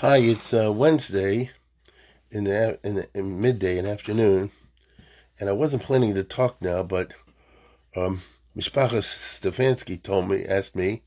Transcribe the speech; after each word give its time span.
Hi, 0.00 0.18
it's 0.18 0.52
uh, 0.52 0.70
Wednesday 0.70 1.52
in 2.30 2.44
the, 2.44 2.78
in 2.84 2.96
the 2.96 3.08
in 3.14 3.40
midday 3.40 3.78
and 3.78 3.88
afternoon, 3.88 4.50
and 5.40 5.48
I 5.48 5.52
wasn't 5.52 5.84
planning 5.84 6.12
to 6.16 6.22
talk 6.22 6.60
now, 6.60 6.82
but 6.82 7.14
um, 7.96 8.20
Mishpacha 8.54 9.00
Stefanski 9.00 10.02
told 10.02 10.28
me, 10.28 10.44
asked 10.44 10.76
me 10.76 11.00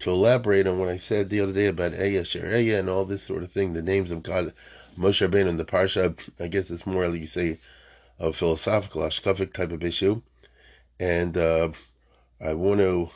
to 0.00 0.10
elaborate 0.10 0.66
on 0.66 0.80
what 0.80 0.88
I 0.88 0.96
said 0.96 1.30
the 1.30 1.40
other 1.40 1.52
day 1.52 1.66
about 1.66 1.92
Eya 1.92 2.22
Shereya 2.22 2.80
and 2.80 2.90
all 2.90 3.04
this 3.04 3.22
sort 3.22 3.44
of 3.44 3.52
thing, 3.52 3.72
the 3.72 3.82
names 3.82 4.10
of 4.10 4.24
God, 4.24 4.52
Moshe 4.98 5.24
Rabbeinu 5.24 5.50
and 5.50 5.60
the 5.60 5.64
Parsha. 5.64 6.18
I 6.40 6.48
guess 6.48 6.72
it's 6.72 6.88
more 6.88 7.06
like 7.06 7.20
you 7.20 7.28
say 7.28 7.60
a 8.18 8.32
philosophical, 8.32 9.02
ashkafic 9.02 9.52
type 9.52 9.70
of 9.70 9.84
issue, 9.84 10.22
and 10.98 11.36
uh, 11.36 11.68
I 12.44 12.54
want 12.54 12.80
to 12.80 13.10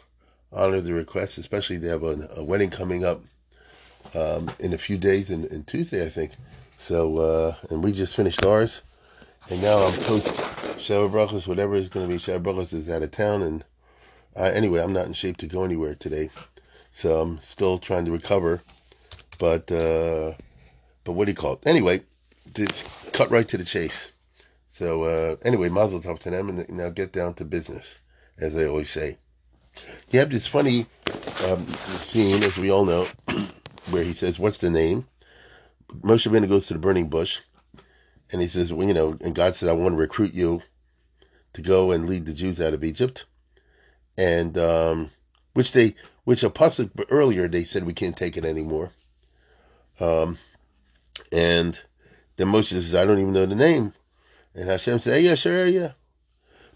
honor 0.52 0.80
the 0.80 0.92
request, 0.92 1.38
especially 1.38 1.78
they 1.78 1.88
have 1.88 2.04
a, 2.04 2.28
a 2.36 2.44
wedding 2.44 2.70
coming 2.70 3.04
up 3.04 3.22
um, 4.14 4.50
in 4.58 4.72
a 4.72 4.78
few 4.78 4.98
days, 4.98 5.30
in, 5.30 5.64
Tuesday, 5.64 6.04
I 6.04 6.08
think. 6.08 6.32
So, 6.76 7.16
uh, 7.18 7.54
and 7.70 7.82
we 7.82 7.92
just 7.92 8.16
finished 8.16 8.44
ours, 8.44 8.82
and 9.48 9.62
now 9.62 9.76
I'm 9.78 9.92
post 10.02 10.28
Sheva 10.78 11.10
Brachos, 11.10 11.46
whatever 11.46 11.76
is 11.76 11.88
going 11.88 12.08
to 12.08 12.12
be 12.12 12.18
Sheva 12.18 12.42
Brachos 12.42 12.72
is 12.72 12.90
out 12.90 13.02
of 13.02 13.10
town, 13.10 13.42
and 13.42 13.64
uh, 14.36 14.50
anyway, 14.54 14.80
I'm 14.82 14.92
not 14.92 15.06
in 15.06 15.12
shape 15.12 15.36
to 15.38 15.46
go 15.46 15.64
anywhere 15.64 15.94
today, 15.94 16.30
so 16.90 17.20
I'm 17.20 17.40
still 17.42 17.78
trying 17.78 18.04
to 18.06 18.10
recover. 18.10 18.62
But 19.38 19.70
uh, 19.70 20.34
but 21.04 21.12
what 21.12 21.26
do 21.26 21.32
you 21.32 21.36
call 21.36 21.54
it? 21.54 21.66
Anyway, 21.66 22.02
just 22.54 22.88
cut 23.12 23.30
right 23.30 23.46
to 23.48 23.56
the 23.56 23.64
chase. 23.64 24.12
So 24.68 25.04
uh, 25.04 25.36
anyway, 25.42 25.68
Mazel 25.68 26.00
Tov 26.00 26.18
to 26.20 26.30
them, 26.30 26.48
and 26.48 26.68
now 26.70 26.88
get 26.88 27.12
down 27.12 27.34
to 27.34 27.44
business, 27.44 27.96
as 28.38 28.56
I 28.56 28.64
always 28.64 28.90
say. 28.90 29.18
You 30.10 30.20
have 30.20 30.30
this 30.30 30.46
funny 30.46 30.86
um, 31.46 31.66
scene, 31.98 32.42
as 32.42 32.56
we 32.56 32.70
all 32.70 32.84
know, 32.84 33.06
where 33.90 34.04
he 34.04 34.12
says, 34.12 34.38
"What's 34.38 34.58
the 34.58 34.70
name?" 34.70 35.06
Moshe 35.88 36.26
Rabbeinu 36.26 36.48
goes 36.48 36.66
to 36.66 36.74
the 36.74 36.80
burning 36.80 37.08
bush, 37.08 37.40
and 38.30 38.40
he 38.40 38.48
says, 38.48 38.72
"Well, 38.72 38.86
you 38.86 38.94
know," 38.94 39.16
and 39.20 39.34
God 39.34 39.56
says, 39.56 39.68
"I 39.68 39.72
want 39.72 39.92
to 39.92 39.98
recruit 39.98 40.34
you 40.34 40.62
to 41.52 41.62
go 41.62 41.90
and 41.90 42.08
lead 42.08 42.26
the 42.26 42.32
Jews 42.32 42.60
out 42.60 42.74
of 42.74 42.84
Egypt," 42.84 43.26
and 44.16 44.56
um, 44.56 45.10
which 45.52 45.72
they, 45.72 45.94
which 46.24 46.42
a 46.42 46.50
pasuk 46.50 46.90
earlier 47.10 47.48
they 47.48 47.64
said 47.64 47.84
we 47.84 47.92
can't 47.92 48.16
take 48.16 48.36
it 48.36 48.44
anymore. 48.44 48.92
Um, 50.00 50.38
and 51.30 51.80
then 52.36 52.48
Moshe 52.48 52.70
says, 52.70 52.94
"I 52.94 53.04
don't 53.04 53.18
even 53.18 53.32
know 53.34 53.46
the 53.46 53.54
name," 53.54 53.92
and 54.54 54.68
Hashem 54.68 55.00
says, 55.00 55.14
hey, 55.14 55.20
"Yeah, 55.20 55.34
sure, 55.34 55.66
yeah." 55.66 55.92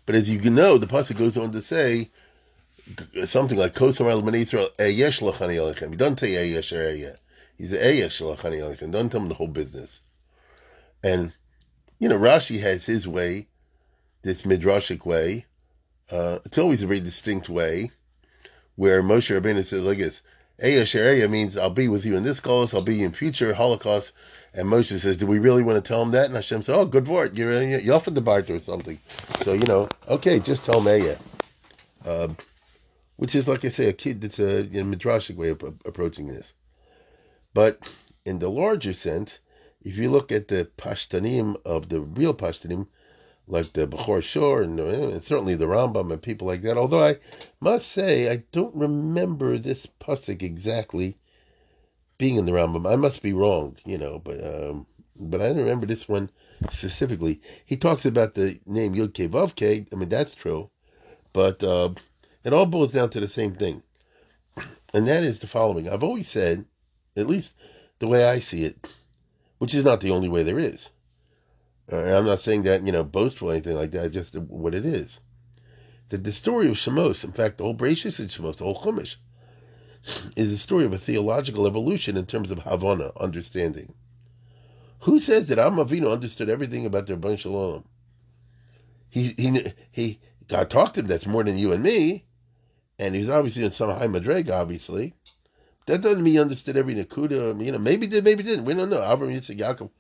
But 0.05 0.15
as 0.15 0.31
you 0.31 0.39
can 0.39 0.55
know, 0.55 0.79
the 0.79 0.87
pasuk 0.87 1.17
goes 1.17 1.37
on 1.37 1.53
to 1.53 1.62
say 1.62 2.11
something 3.27 3.59
like 3.59 3.75
"Kosam 3.75 4.11
al 4.11 4.34
Israel 4.34 4.69
yesh 4.79 5.20
lachani 5.20 5.56
alechem." 5.56 5.91
He 5.91 5.97
doesn't 5.97 6.20
say 6.20 6.48
yesh 6.48 6.73
yet. 6.73 7.20
He's 7.59 7.73
an 7.73 7.78
Eyesh 7.78 8.20
Shalachani 8.20 8.61
Alechem. 8.61 8.93
Don't 8.93 9.11
tell 9.11 9.23
him 9.23 9.28
the 9.28 9.34
whole 9.34 9.47
business. 9.47 10.01
And, 11.03 11.33
you 11.98 12.09
know, 12.09 12.19
Rashi 12.19 12.61
has 12.61 12.87
his 12.87 13.09
way, 13.09 13.48
this 14.22 14.43
midrashic 14.43 15.06
way. 15.06 15.47
Uh, 16.11 16.38
it's 16.44 16.59
always 16.59 16.83
a 16.83 16.87
very 16.87 17.00
distinct 17.00 17.49
way, 17.49 17.93
where 18.75 19.03
Moshe 19.03 19.34
Rabbeinu 19.34 19.65
says 19.65 19.84
like 19.84 19.99
this, 19.99 20.22
Eya 20.62 20.82
Shereya 20.82 21.31
means 21.31 21.56
I'll 21.56 21.71
be 21.71 21.88
with 21.88 22.05
you 22.05 22.16
in 22.16 22.25
this 22.25 22.41
Golos, 22.41 22.75
I'll 22.75 22.82
be 22.82 23.03
in 23.03 23.12
future 23.12 23.55
Holocaust. 23.55 24.12
And 24.53 24.69
Moshe 24.69 24.99
says, 24.99 25.16
do 25.16 25.27
we 25.27 25.38
really 25.38 25.62
want 25.62 25.82
to 25.82 25.87
tell 25.87 26.03
him 26.03 26.12
that? 26.12 26.27
And 26.27 26.34
Hashem 26.34 26.62
says, 26.62 26.75
oh, 26.75 26.84
good 26.87 27.09
word. 27.09 27.37
You're, 27.37 27.62
you're 27.62 27.94
off 27.94 28.09
at 28.09 28.15
the 28.15 28.21
bar 28.21 28.44
or 28.49 28.61
something. 28.61 28.99
So, 29.41 29.53
you 29.53 29.66
know, 29.66 29.88
okay, 30.09 30.41
just 30.41 30.65
tell 30.65 30.81
him. 30.81 31.16
Uh, 32.05 32.28
which 33.16 33.34
is, 33.34 33.49
like 33.49 33.65
I 33.65 33.69
say, 33.69 33.88
a 33.88 33.93
kid 33.93 34.21
that's 34.21 34.38
a 34.38 34.62
you 34.65 34.84
know, 34.84 34.97
midrashic 34.97 35.37
way 35.37 35.49
of 35.50 35.62
approaching 35.84 36.28
this. 36.28 36.54
But 37.54 37.91
in 38.25 38.38
the 38.38 38.50
larger 38.50 38.93
sense, 38.93 39.41
if 39.82 39.97
you 39.97 40.10
look 40.10 40.32
at 40.32 40.49
the 40.49 40.69
Pashtanim 40.77 41.56
of 41.65 41.88
the 41.88 42.00
real 42.00 42.34
Pashtanim, 42.34 42.88
like 43.47 43.72
the 43.72 43.87
Bechor 43.87 44.22
Shor 44.22 44.62
and, 44.62 44.78
and, 44.81 45.22
certainly 45.22 45.55
the 45.55 45.66
Rambam 45.66 46.12
and 46.12 46.21
people 46.21 46.47
like 46.47 46.62
that, 46.62 46.76
although 46.76 47.05
I 47.05 47.19
must 47.60 47.88
say 47.88 48.31
I 48.31 48.43
don't 48.53 48.75
remember 48.75 49.56
this 49.56 49.87
pasuk 50.00 50.43
exactly 50.43 51.16
being 52.19 52.37
in 52.37 52.47
the 52.47 52.53
Rambam. 52.53 52.91
I 52.91 52.97
must 52.97 53.22
be 53.22 53.32
wrong, 53.32 53.76
you 53.84 53.99
know, 53.99 54.19
but 54.19 54.44
um, 54.44 54.87
but 55.19 55.41
I 55.41 55.49
don't 55.49 55.59
remember 55.59 55.87
this 55.87 56.09
one 56.09 56.31
specifically. 56.71 57.41
He 57.65 57.76
talks 57.76 58.05
about 58.05 58.34
the 58.34 58.59
name 58.66 58.94
Yud 58.94 59.15
Ke 59.15 59.31
Vav. 59.31 59.87
I 59.93 59.97
mean 59.97 60.09
that's 60.09 60.34
true, 60.34 60.71
but 61.32 61.62
uh, 61.62 61.91
it 62.47 62.53
all 62.53 62.65
boils 62.65 62.93
down 62.93 63.11
to 63.11 63.21
the 63.21 63.27
same 63.27 63.55
thing, 63.55 63.83
and 64.95 65.09
that 65.09 65.25
is 65.25 65.41
the 65.41 65.49
following. 65.49 65.89
I've 65.89 66.05
always 66.05 66.29
said 66.29 66.65
at 67.17 67.27
least 67.27 67.57
the 67.99 68.07
way 68.07 68.25
I 68.25 68.39
see 68.39 68.65
it, 68.65 68.97
which 69.59 69.75
is 69.75 69.84
not 69.84 70.01
the 70.01 70.12
only 70.12 70.29
way 70.29 70.45
there 70.45 70.59
is. 70.59 70.91
Uh, 71.91 71.97
I'm 71.97 72.25
not 72.25 72.41
saying 72.41 72.62
that, 72.62 72.85
you 72.85 72.93
know, 72.93 73.05
boastful 73.05 73.51
or 73.51 73.53
anything 73.53 73.77
like 73.77 73.91
that, 73.93 74.12
just 74.12 74.37
what 74.37 74.75
it 74.75 74.85
is. 74.85 75.21
That 76.11 76.25
the 76.25 76.33
story 76.33 76.69
of 76.69 76.77
Shemos, 76.77 77.25
in 77.25 77.33
fact, 77.33 77.59
the 77.59 77.65
whole 77.65 77.75
Bereshis 77.75 78.21
in 78.21 78.27
Shemos, 78.27 78.56
the 78.56 78.65
whole 78.65 78.81
Chumash, 78.81 79.17
is 80.37 80.53
a 80.53 80.59
story 80.59 80.85
of 80.85 80.93
a 80.93 80.99
theological 80.99 81.67
evolution 81.67 82.17
in 82.17 82.27
terms 82.27 82.51
of 82.51 82.61
Havana, 82.61 83.11
understanding. 83.19 83.95
Who 85.01 85.19
says 85.19 85.49
that 85.49 85.59
Am 85.59 85.77
Avinu 85.77 86.12
understood 86.12 86.49
everything 86.49 86.87
about 86.87 87.06
their 87.06 87.17
Ribono 87.17 87.39
Shel 87.39 87.53
Olam? 87.53 87.85
He, 89.09 89.35
he, 89.37 89.73
he, 89.91 90.21
God 90.49 90.71
talked 90.71 90.95
to 90.95 91.01
him, 91.01 91.06
that's 91.06 91.27
more 91.27 91.45
than 91.45 91.59
you 91.59 91.73
and 91.73 91.83
me, 91.83 92.25
and 92.99 93.15
he 93.15 93.21
was 93.21 93.31
obviously 93.31 93.65
in 93.65 93.73
some 93.73 93.91
high 93.91 94.07
madreg, 94.07 94.51
obviously, 94.51 95.15
that 95.87 96.01
doesn't 96.01 96.23
mean 96.23 96.34
he 96.34 96.41
understood 96.41 96.77
every 96.77 96.95
Nakuda. 96.95 97.65
You 97.65 97.73
know, 97.73 97.79
maybe 97.79 98.07
did, 98.07 98.25
maybe 98.25 98.43
didn't. 98.43 98.65
We 98.65 98.75
don't 98.75 98.91
know. 98.91 98.99
Avram 98.99 99.34
Yitzchak 99.34 99.59
Yaakov, 99.59 99.91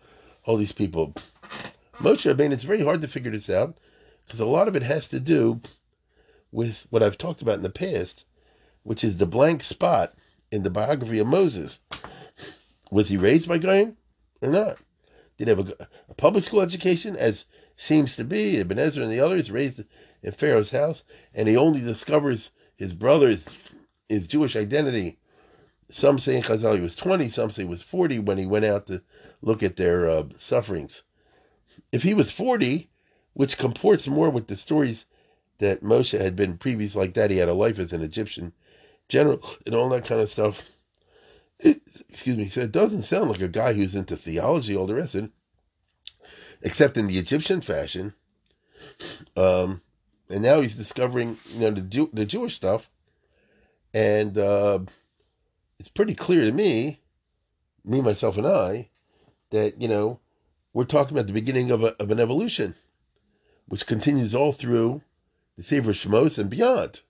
all 0.44 0.56
these 0.56 0.72
people. 0.72 1.14
Moshe 1.98 2.32
Rabbeinu, 2.32 2.52
it's 2.52 2.62
very 2.62 2.82
hard 2.82 3.00
to 3.02 3.08
figure 3.08 3.30
this 3.30 3.48
out 3.48 3.76
because 4.26 4.40
a 4.40 4.46
lot 4.46 4.68
of 4.68 4.76
it 4.76 4.82
has 4.82 5.08
to 5.08 5.20
do 5.20 5.60
with 6.50 6.86
what 6.90 7.02
I've 7.02 7.18
talked 7.18 7.42
about 7.42 7.56
in 7.56 7.62
the 7.62 7.70
past, 7.70 8.24
which 8.82 9.04
is 9.04 9.16
the 9.16 9.26
blank 9.26 9.62
spot 9.62 10.14
in 10.50 10.62
the 10.62 10.70
biography 10.70 11.18
of 11.18 11.26
Moses. 11.26 11.80
Was 12.90 13.08
he 13.08 13.16
raised 13.16 13.48
by 13.48 13.58
Goyim 13.58 13.96
or 14.40 14.50
not? 14.50 14.78
Did 15.38 15.48
he 15.48 15.50
have 15.50 15.70
a, 15.70 15.88
a, 16.08 16.14
public 16.14 16.44
school 16.44 16.62
education, 16.62 17.14
as 17.16 17.46
seems 17.76 18.16
to 18.16 18.24
be? 18.24 18.56
Ibn 18.58 18.78
Ezra 18.78 19.02
and 19.02 19.12
the 19.12 19.20
others 19.20 19.50
raised 19.50 19.82
in 20.22 20.32
Pharaoh's 20.32 20.70
house, 20.70 21.04
and 21.34 21.48
he 21.48 21.56
only 21.56 21.80
discovers 21.80 22.50
his 22.76 22.92
brother's 22.92 23.48
his 24.08 24.26
Jewish 24.26 24.56
identity 24.56 25.18
some 25.90 26.18
say 26.18 26.36
in 26.36 26.42
Chazal 26.42 26.74
he 26.74 26.80
was 26.80 26.96
20, 26.96 27.28
some 27.28 27.50
say 27.50 27.62
he 27.62 27.68
was 27.68 27.82
40 27.82 28.20
when 28.20 28.38
he 28.38 28.46
went 28.46 28.64
out 28.64 28.86
to 28.86 29.02
look 29.40 29.62
at 29.62 29.76
their 29.76 30.08
uh, 30.08 30.24
sufferings. 30.36 31.02
If 31.92 32.02
he 32.02 32.14
was 32.14 32.30
40, 32.30 32.90
which 33.34 33.58
comports 33.58 34.08
more 34.08 34.30
with 34.30 34.48
the 34.48 34.56
stories 34.56 35.06
that 35.58 35.82
Moshe 35.82 36.18
had 36.18 36.36
been 36.36 36.58
previous 36.58 36.96
like 36.96 37.14
that, 37.14 37.30
he 37.30 37.36
had 37.36 37.48
a 37.48 37.54
life 37.54 37.78
as 37.78 37.92
an 37.92 38.02
Egyptian 38.02 38.52
general 39.08 39.40
and 39.64 39.74
all 39.74 39.88
that 39.90 40.04
kind 40.04 40.20
of 40.20 40.28
stuff. 40.28 40.62
It, 41.60 41.80
excuse 42.08 42.36
me, 42.36 42.46
so 42.46 42.62
it 42.62 42.72
doesn't 42.72 43.02
sound 43.02 43.30
like 43.30 43.40
a 43.40 43.48
guy 43.48 43.72
who's 43.72 43.94
into 43.94 44.16
theology, 44.16 44.76
all 44.76 44.86
the 44.86 44.94
rest 44.94 45.14
of 45.14 45.24
it, 45.24 45.30
except 46.62 46.96
in 46.96 47.06
the 47.06 47.18
Egyptian 47.18 47.60
fashion. 47.60 48.12
Um, 49.36 49.80
and 50.28 50.42
now 50.42 50.60
he's 50.60 50.76
discovering, 50.76 51.36
you 51.52 51.60
know, 51.60 51.70
the 51.70 51.80
Jew, 51.80 52.10
the 52.12 52.26
Jewish 52.26 52.56
stuff, 52.56 52.90
and 53.94 54.36
uh, 54.36 54.80
it's 55.78 55.88
pretty 55.88 56.14
clear 56.14 56.44
to 56.44 56.52
me, 56.52 57.00
me, 57.84 58.00
myself, 58.00 58.36
and 58.36 58.46
I, 58.46 58.88
that, 59.50 59.80
you 59.80 59.88
know, 59.88 60.18
we're 60.72 60.84
talking 60.84 61.16
about 61.16 61.26
the 61.26 61.32
beginning 61.32 61.70
of, 61.70 61.82
a, 61.82 61.94
of 62.02 62.10
an 62.10 62.20
evolution, 62.20 62.74
which 63.66 63.86
continues 63.86 64.34
all 64.34 64.52
through 64.52 65.02
the 65.56 65.62
Sefer 65.62 65.92
Shemos 65.92 66.38
and 66.38 66.50
beyond. 66.50 67.00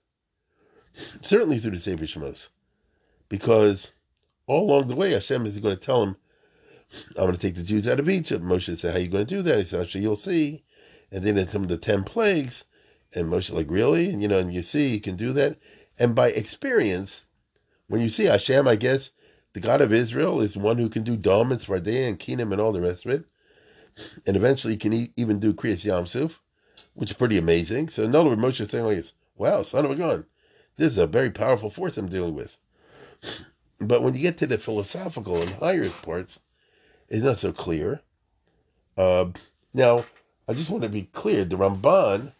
Certainly 1.21 1.59
through 1.59 1.71
the 1.71 1.79
Sefer 1.79 2.05
Shemos. 2.05 2.49
Because 3.29 3.91
all 4.45 4.71
along 4.71 4.87
the 4.87 4.95
way, 4.95 5.11
Hashem 5.11 5.45
is 5.45 5.59
going 5.59 5.75
to 5.75 5.81
tell 5.81 6.03
him, 6.03 6.15
I'm 7.09 7.25
going 7.25 7.33
to 7.33 7.37
take 7.37 7.55
the 7.55 7.63
Jews 7.63 7.87
out 7.87 7.99
of 7.99 8.09
Egypt. 8.09 8.43
Moshe 8.43 8.77
said, 8.77 8.91
How 8.91 8.97
are 8.97 9.01
you 9.01 9.09
going 9.09 9.25
to 9.25 9.35
do 9.35 9.41
that? 9.41 9.57
He 9.57 9.63
said, 9.65 9.81
Actually, 9.81 10.03
you'll 10.03 10.15
see. 10.15 10.63
And 11.11 11.23
then 11.23 11.37
in 11.37 11.47
some 11.47 11.63
of 11.63 11.67
the 11.67 11.77
10 11.77 12.03
plagues, 12.03 12.63
and 13.13 13.31
Moshe 13.31 13.51
like, 13.51 13.69
Really? 13.69 14.09
And, 14.09 14.21
you 14.21 14.27
know, 14.27 14.39
and 14.39 14.53
you 14.53 14.63
see, 14.63 14.89
you 14.89 15.01
can 15.01 15.15
do 15.15 15.33
that. 15.33 15.57
And 15.99 16.13
by 16.15 16.29
experience, 16.29 17.25
when 17.87 18.01
you 18.01 18.09
see 18.09 18.25
Hashem, 18.25 18.67
I 18.67 18.75
guess 18.75 19.11
the 19.53 19.59
God 19.59 19.81
of 19.81 19.93
Israel 19.93 20.41
is 20.41 20.55
one 20.55 20.77
who 20.77 20.89
can 20.89 21.03
do 21.03 21.15
Dom 21.15 21.51
and 21.51 21.59
Tzfardeya 21.59 22.07
and 22.07 22.19
Kinim 22.19 22.51
and 22.51 22.61
all 22.61 22.73
the 22.73 22.81
rest 22.81 23.05
of 23.05 23.11
it. 23.11 23.25
And 24.25 24.35
eventually 24.35 24.73
he 24.73 24.77
can 24.77 25.11
even 25.15 25.39
do 25.39 25.53
Kriyas 25.53 25.85
Yamsuf, 25.85 26.37
which 26.93 27.09
is 27.09 27.17
pretty 27.17 27.37
amazing. 27.37 27.89
So 27.89 28.03
in 28.03 28.15
other 28.15 28.29
words, 28.29 28.41
Moshe 28.41 28.61
is 28.61 28.69
saying 28.69 28.85
like 28.85 29.03
wow, 29.35 29.63
son 29.63 29.85
of 29.85 29.91
a 29.91 29.95
gun. 29.95 30.25
This 30.75 30.91
is 30.91 30.97
a 30.97 31.07
very 31.07 31.31
powerful 31.31 31.69
force 31.69 31.97
I'm 31.97 32.07
dealing 32.07 32.35
with. 32.35 32.57
But 33.79 34.03
when 34.03 34.13
you 34.13 34.21
get 34.21 34.37
to 34.39 34.47
the 34.47 34.57
philosophical 34.57 35.41
and 35.41 35.49
higher 35.51 35.89
parts, 35.89 36.39
it's 37.09 37.23
not 37.23 37.39
so 37.39 37.51
clear. 37.51 38.01
Uh, 38.97 39.27
now, 39.73 40.05
I 40.47 40.53
just 40.53 40.69
want 40.69 40.83
to 40.83 40.89
be 40.89 41.03
clear. 41.03 41.45
The 41.45 41.57
Ramban, 41.57 42.33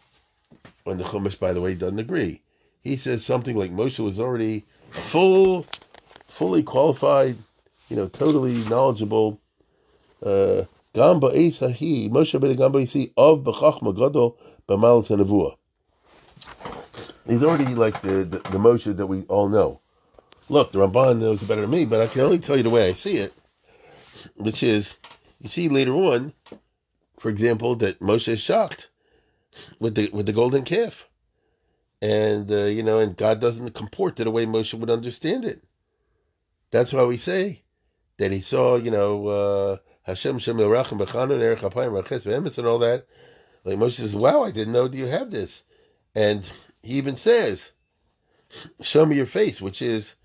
on 0.86 0.98
the 0.98 1.04
Chumash, 1.04 1.40
by 1.40 1.54
the 1.54 1.62
way, 1.62 1.76
doesn't 1.76 2.00
agree. 2.00 2.42
He 2.82 2.96
says 2.96 3.26
something 3.26 3.56
like 3.56 3.72
Moshe 3.72 4.00
was 4.00 4.20
already 4.20 4.66
a 4.96 5.02
full, 5.02 5.66
fully 6.26 6.64
qualified, 6.64 7.36
you 7.90 7.96
know, 7.96 8.08
totally 8.08 8.64
knowledgeable. 8.66 9.42
Uh, 10.24 10.64
Gamba 10.94 11.30
Esahi, 11.30 12.10
Moshe 12.10 12.40
ben 12.40 12.56
Gamba 12.56 12.80
Esi 12.80 13.12
of 13.18 13.40
Bechachma 13.40 13.96
Gadol 13.96 14.38
B'Malas 14.68 15.16
Nevuah. 15.16 15.58
He's 17.28 17.44
already 17.44 17.76
like 17.76 18.02
the, 18.02 18.24
the, 18.24 18.38
the 18.38 18.58
Moshe 18.58 18.96
that 18.96 19.08
we 19.08 19.24
all 19.24 19.50
know. 19.50 19.82
Look, 20.50 20.72
the 20.72 20.80
Ramban 20.80 21.20
knows 21.20 21.44
better 21.44 21.62
than 21.62 21.70
me, 21.70 21.84
but 21.84 22.00
I 22.00 22.08
can 22.08 22.22
only 22.22 22.40
tell 22.40 22.56
you 22.56 22.64
the 22.64 22.70
way 22.70 22.88
I 22.88 22.94
see 22.94 23.18
it, 23.18 23.34
which 24.38 24.64
is, 24.64 24.96
you 25.42 25.50
see 25.50 25.68
later 25.68 25.94
on, 25.94 26.32
for 27.20 27.30
example, 27.30 27.76
that 27.76 28.00
Moshe 28.00 28.30
is 28.30 28.40
shocked 28.40 28.90
with 29.80 29.96
the 29.96 30.10
with 30.12 30.26
the 30.26 30.34
golden 30.34 30.64
calf, 30.64 31.08
and 32.02 32.52
uh, 32.52 32.66
you 32.66 32.84
know, 32.84 33.00
and 33.00 33.16
God 33.18 33.40
doesn't 33.40 33.74
comport 33.74 34.16
to 34.18 34.24
the 34.24 34.32
way 34.32 34.46
Moshe 34.46 34.74
would 34.74 34.90
understand 34.90 35.46
it. 35.46 35.64
That's 36.72 36.94
why 36.94 37.06
we 37.06 37.18
say 37.18 37.64
that 38.18 38.32
he 38.32 38.42
saw, 38.42 38.76
you 38.76 38.92
know, 38.92 39.28
uh, 39.28 39.78
Hashem 40.04 40.40
Shem 40.40 40.58
Rachim 40.58 41.00
Bechanun 41.00 41.42
Erech 41.42 41.60
Apayim 41.60 42.02
Raches 42.02 42.24
Ve'emes 42.24 42.58
and 42.58 42.68
all 42.68 42.80
that. 42.80 43.06
Like 43.64 43.78
Moshe 43.78 43.94
says, 43.94 44.16
"Wow, 44.16 44.44
I 44.44 44.52
didn't 44.52 44.74
know. 44.74 44.88
Do 44.88 44.98
you 44.98 45.08
have 45.08 45.32
this?" 45.32 45.64
And 46.16 46.50
he 46.82 46.96
even 46.96 47.16
says, 47.16 47.74
"Show 48.82 49.06
me 49.06 49.16
your 49.16 49.26
face," 49.26 49.62
which 49.62 49.82
is 49.82 50.16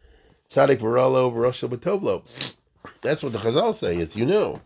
Tzadik 0.49 0.79
Varalo 0.79 1.33
Barosha 1.33 1.69
Batovlo. 1.69 2.25
That's 3.03 3.23
what 3.23 3.33
the 3.33 3.39
Chazal 3.39 3.75
say. 3.75 3.97
It's 3.97 4.17
you 4.17 4.27
know. 4.27 4.61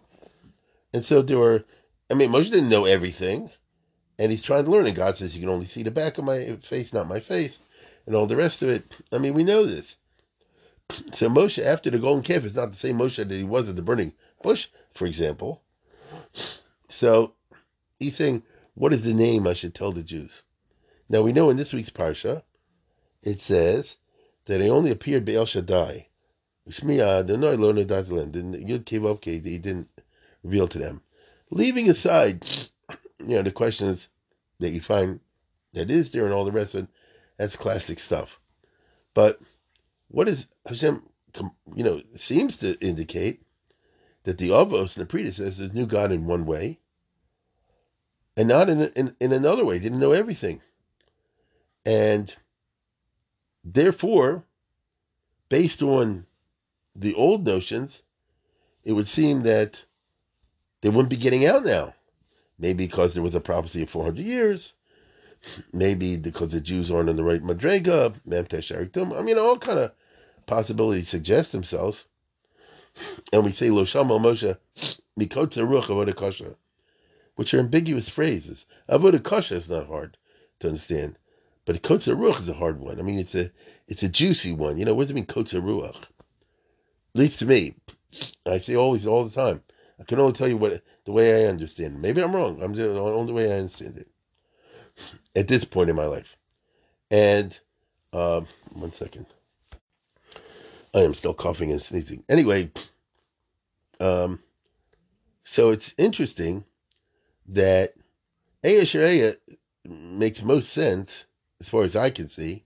And 0.92 1.04
so 1.04 1.22
there 1.22 1.38
were. 1.38 1.64
I 2.10 2.14
mean, 2.14 2.30
Moshe 2.30 2.50
didn't 2.50 2.68
know 2.68 2.84
everything, 2.84 3.50
and 4.18 4.30
he's 4.30 4.42
trying 4.42 4.64
to 4.64 4.70
learn. 4.70 4.86
And 4.86 4.96
God 4.96 5.16
says, 5.16 5.34
"You 5.34 5.40
can 5.40 5.50
only 5.50 5.66
see 5.66 5.82
the 5.82 5.90
back 5.90 6.18
of 6.18 6.24
my 6.24 6.56
face, 6.56 6.92
not 6.92 7.08
my 7.08 7.20
face," 7.20 7.60
and 8.06 8.14
all 8.14 8.26
the 8.26 8.36
rest 8.36 8.62
of 8.62 8.68
it. 8.68 8.84
I 9.12 9.18
mean, 9.18 9.34
we 9.34 9.44
know 9.44 9.64
this. 9.64 9.96
So 11.12 11.28
Moshe, 11.28 11.62
after 11.62 11.90
the 11.90 11.98
golden 11.98 12.22
calf, 12.22 12.44
is 12.44 12.54
not 12.54 12.70
the 12.70 12.78
same 12.78 12.98
Moshe 12.98 13.16
that 13.16 13.30
he 13.30 13.44
was 13.44 13.68
at 13.68 13.76
the 13.76 13.82
burning 13.82 14.12
bush, 14.42 14.68
for 14.94 15.06
example. 15.06 15.62
So 16.88 17.34
he's 17.98 18.16
saying, 18.16 18.42
"What 18.74 18.92
is 18.92 19.02
the 19.02 19.12
name 19.12 19.46
I 19.46 19.52
should 19.52 19.74
tell 19.74 19.92
the 19.92 20.02
Jews?" 20.02 20.42
Now 21.08 21.22
we 21.22 21.32
know 21.32 21.50
in 21.50 21.56
this 21.56 21.72
week's 21.72 21.90
parsha, 21.90 22.42
it 23.22 23.40
says 23.40 23.96
that 24.46 24.60
he 24.60 24.68
only 24.68 24.90
appeared 24.90 25.24
Be'el 25.24 25.46
Shaddai. 25.46 26.08
Yud 26.68 28.84
Kev 28.84 29.24
he 29.24 29.58
didn't 29.58 29.88
reveal 30.42 30.68
to 30.68 30.78
them. 30.78 31.02
Leaving 31.50 31.88
aside, 31.88 32.44
you 33.26 33.37
know, 33.37 33.43
the 33.43 33.50
questions 33.50 34.08
that 34.61 34.70
you 34.70 34.81
find 34.81 35.20
that 35.73 35.90
is 35.90 36.11
there 36.11 36.25
and 36.25 36.32
all 36.32 36.44
the 36.44 36.52
rest 36.52 36.75
of 36.75 36.84
it, 36.84 36.90
that's 37.37 37.56
classic 37.56 37.99
stuff. 37.99 38.40
But 39.14 39.40
what 40.08 40.28
is 40.28 40.46
Hashem, 40.64 41.02
you 41.75 41.84
know, 41.84 42.02
seems 42.14 42.56
to 42.58 42.78
indicate 42.81 43.43
that 44.25 44.38
the 44.38 44.49
Avos 44.49 44.96
and 44.96 45.02
the 45.02 45.06
predecessors 45.06 45.73
knew 45.73 45.87
God 45.87 46.12
in 46.12 46.26
one 46.26 46.46
way 46.46 46.78
and 48.37 48.49
not 48.49 48.69
in, 48.69 48.88
in, 48.88 49.17
in 49.20 49.32
another 49.32 49.64
way, 49.64 49.78
didn't 49.78 50.00
know 50.00 50.12
everything. 50.12 50.61
And 51.84 52.34
therefore, 53.64 54.44
based 55.49 55.82
on 55.82 56.26
the 56.94 57.14
old 57.14 57.46
notions, 57.46 58.02
it 58.84 58.93
would 58.93 59.08
seem 59.08 59.43
that 59.43 59.84
they 60.81 60.88
wouldn't 60.88 61.11
be 61.11 61.17
getting 61.17 61.46
out 61.46 61.64
now. 61.64 61.94
Maybe 62.58 62.86
because 62.86 63.14
there 63.14 63.22
was 63.22 63.34
a 63.34 63.40
prophecy 63.40 63.82
of 63.82 63.90
400 63.90 64.24
years. 64.24 64.72
Maybe 65.72 66.16
because 66.16 66.52
the 66.52 66.60
Jews 66.60 66.90
aren't 66.90 67.10
in 67.10 67.16
the 67.16 67.24
right 67.24 67.42
madrega. 67.42 68.14
I 69.16 69.22
mean, 69.22 69.38
all 69.38 69.58
kind 69.58 69.78
of 69.78 69.92
possibilities 70.46 71.08
suggest 71.08 71.52
themselves. 71.52 72.06
And 73.32 73.44
we 73.44 73.52
say, 73.52 73.68
Lo 73.70 73.84
Shama 73.84 74.18
Moshe, 74.18 74.56
Mikotza 75.18 75.62
Ruach 75.62 75.84
Avodah 75.84 76.16
Kasha, 76.16 76.56
which 77.34 77.52
are 77.52 77.60
ambiguous 77.60 78.08
phrases. 78.08 78.66
Avodah 78.88 79.22
Kasha 79.22 79.56
is 79.56 79.68
not 79.68 79.86
hard 79.86 80.16
to 80.60 80.68
understand. 80.68 81.18
But 81.66 81.82
Kotza 81.82 82.16
Ruach 82.16 82.38
is 82.38 82.48
a 82.48 82.54
hard 82.54 82.78
one. 82.78 82.98
I 82.98 83.02
mean, 83.02 83.18
it's 83.18 83.34
a 83.34 83.50
it's 83.88 84.02
a 84.02 84.08
juicy 84.08 84.52
one. 84.52 84.78
You 84.78 84.84
know, 84.84 84.94
what 84.94 85.04
does 85.04 85.10
it 85.10 85.14
mean 85.14 85.26
Kotza 85.26 85.60
Ruach? 85.60 85.96
At 85.96 86.08
least 87.14 87.40
to 87.40 87.44
me. 87.44 87.74
I 88.46 88.58
say 88.58 88.76
always, 88.76 89.06
all 89.06 89.24
the 89.24 89.34
time. 89.34 89.62
I 90.00 90.04
can 90.04 90.20
only 90.20 90.32
tell 90.32 90.48
you 90.48 90.56
what 90.56 90.82
the 91.06 91.12
way 91.12 91.44
I 91.44 91.48
understand 91.48 91.94
it. 91.94 92.00
Maybe 92.00 92.22
I'm 92.22 92.36
wrong. 92.36 92.62
I'm 92.62 92.74
the 92.74 93.00
only 93.00 93.32
way 93.32 93.50
I 93.50 93.58
understand 93.58 93.96
it 93.96 94.08
at 95.36 95.48
this 95.48 95.64
point 95.64 95.88
in 95.88 95.96
my 95.96 96.06
life. 96.06 96.36
And 97.10 97.58
um, 98.12 98.46
one 98.72 98.92
second. 98.92 99.26
I 100.94 101.00
am 101.00 101.14
still 101.14 101.34
coughing 101.34 101.70
and 101.70 101.80
sneezing. 101.80 102.24
Anyway, 102.28 102.70
um, 104.00 104.40
so 105.44 105.70
it's 105.70 105.94
interesting 105.96 106.64
that 107.48 107.94
Aya 108.64 109.34
makes 109.84 110.42
most 110.42 110.72
sense, 110.72 111.26
as 111.60 111.68
far 111.68 111.84
as 111.84 111.94
I 111.94 112.10
can 112.10 112.28
see, 112.28 112.64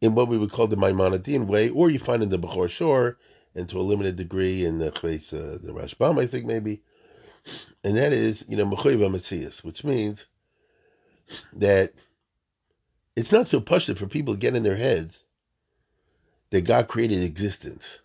in 0.00 0.14
what 0.14 0.28
we 0.28 0.38
would 0.38 0.52
call 0.52 0.68
the 0.68 0.76
Maimonidean 0.76 1.46
way, 1.46 1.68
or 1.70 1.90
you 1.90 1.98
find 1.98 2.22
in 2.22 2.28
the 2.28 2.38
Bechor 2.38 2.68
Shor, 2.68 3.18
and 3.54 3.68
to 3.70 3.78
a 3.78 3.80
limited 3.80 4.16
degree 4.16 4.64
in 4.64 4.78
the 4.78 4.92
Chves, 4.92 5.32
uh, 5.32 5.58
the 5.60 5.72
Rashbam, 5.72 6.20
I 6.20 6.26
think 6.26 6.44
maybe, 6.44 6.82
and 7.84 7.96
that 7.96 8.12
is, 8.12 8.44
you 8.48 8.56
know, 8.56 8.66
Mechoyev 8.66 8.98
Metzias, 9.10 9.62
which 9.64 9.84
means 9.84 10.26
that 11.52 11.92
it's 13.14 13.32
not 13.32 13.48
so 13.48 13.60
pushed 13.60 13.96
for 13.96 14.06
people 14.06 14.34
to 14.34 14.40
get 14.40 14.56
in 14.56 14.62
their 14.62 14.76
heads 14.76 15.24
that 16.50 16.64
God 16.64 16.88
created 16.88 17.22
existence. 17.22 18.00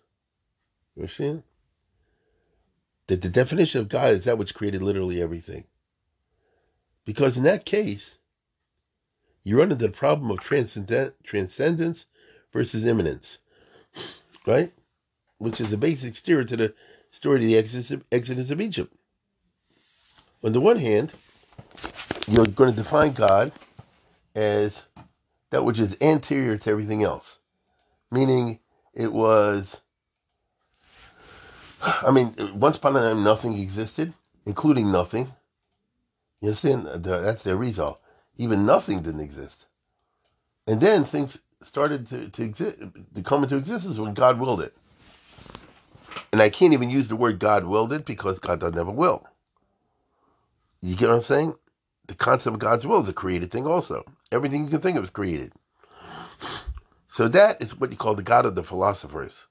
You 0.96 1.02
understand? 1.02 1.42
That 3.08 3.22
the 3.22 3.28
definition 3.28 3.80
of 3.80 3.88
God 3.88 4.14
is 4.14 4.24
that 4.24 4.38
which 4.38 4.54
created 4.54 4.82
literally 4.82 5.20
everything. 5.20 5.64
Because 7.04 7.36
in 7.36 7.42
that 7.42 7.64
case, 7.64 8.18
you 9.44 9.58
run 9.58 9.72
into 9.72 9.86
the 9.86 9.92
problem 9.92 10.30
of 10.30 10.40
transcendent, 10.40 11.14
transcendence 11.24 12.06
versus 12.52 12.86
immanence, 12.86 13.38
right? 14.46 14.72
Which 15.38 15.60
is 15.60 15.70
the 15.70 15.76
basic 15.76 16.14
steer 16.14 16.44
to 16.44 16.56
the 16.56 16.74
story 17.10 17.36
of 17.36 17.42
the 17.42 18.04
exodus 18.12 18.50
of 18.50 18.60
Egypt. 18.60 18.94
On 20.44 20.52
the 20.52 20.60
one 20.60 20.78
hand, 20.78 21.14
you're 22.28 22.46
going 22.46 22.70
to 22.70 22.76
define 22.76 23.12
God 23.12 23.52
as 24.34 24.86
that 25.50 25.64
which 25.64 25.80
is 25.80 25.96
anterior 26.00 26.56
to 26.58 26.70
everything 26.70 27.02
else, 27.04 27.38
meaning 28.10 28.60
it 28.94 29.12
was. 29.12 29.82
I 31.88 32.10
mean, 32.12 32.34
once 32.54 32.76
upon 32.78 32.96
a 32.96 33.00
time, 33.00 33.24
nothing 33.24 33.58
existed, 33.58 34.14
including 34.46 34.92
nothing. 34.92 35.28
You 36.42 36.48
understand? 36.48 36.86
That's 37.04 37.44
their 37.44 37.56
result. 37.56 38.00
Even 38.36 38.66
nothing 38.66 39.02
didn't 39.02 39.20
exist, 39.20 39.66
and 40.66 40.80
then 40.80 41.04
things 41.04 41.40
started 41.62 42.06
to, 42.08 42.28
to 42.30 42.42
exist, 42.42 42.78
to 43.14 43.22
come 43.22 43.44
into 43.44 43.56
existence 43.56 43.98
when 43.98 44.14
God 44.14 44.40
willed 44.40 44.62
it. 44.62 44.76
And 46.32 46.42
I 46.42 46.50
can't 46.50 46.74
even 46.74 46.90
use 46.90 47.08
the 47.08 47.16
word 47.16 47.38
God 47.40 47.64
willed 47.64 47.92
it 47.92 48.06
because 48.06 48.38
God 48.40 48.60
doesn't 48.60 48.78
have 48.78 48.88
a 48.88 48.92
will. 48.92 49.26
You 50.82 50.96
get 50.96 51.08
what 51.08 51.16
I'm 51.16 51.22
saying? 51.22 51.54
The 52.08 52.14
concept 52.14 52.54
of 52.54 52.60
God's 52.60 52.84
will 52.84 53.00
is 53.00 53.08
a 53.08 53.12
created 53.12 53.50
thing 53.52 53.66
also. 53.66 54.04
Everything 54.32 54.64
you 54.64 54.70
can 54.70 54.80
think 54.80 54.98
of 54.98 55.04
is 55.04 55.10
created. 55.10 55.52
So 57.06 57.28
that 57.28 57.62
is 57.62 57.78
what 57.78 57.90
you 57.90 57.96
call 57.96 58.14
the 58.14 58.22
God 58.22 58.44
of 58.44 58.56
the 58.56 58.64
philosophers. 58.64 59.46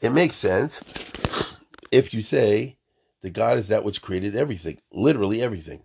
It 0.00 0.10
makes 0.10 0.34
sense 0.34 0.82
if 1.92 2.12
you 2.12 2.22
say 2.22 2.76
that 3.22 3.32
God 3.32 3.58
is 3.58 3.68
that 3.68 3.84
which 3.84 4.02
created 4.02 4.34
everything, 4.34 4.78
literally 4.90 5.40
everything. 5.40 5.84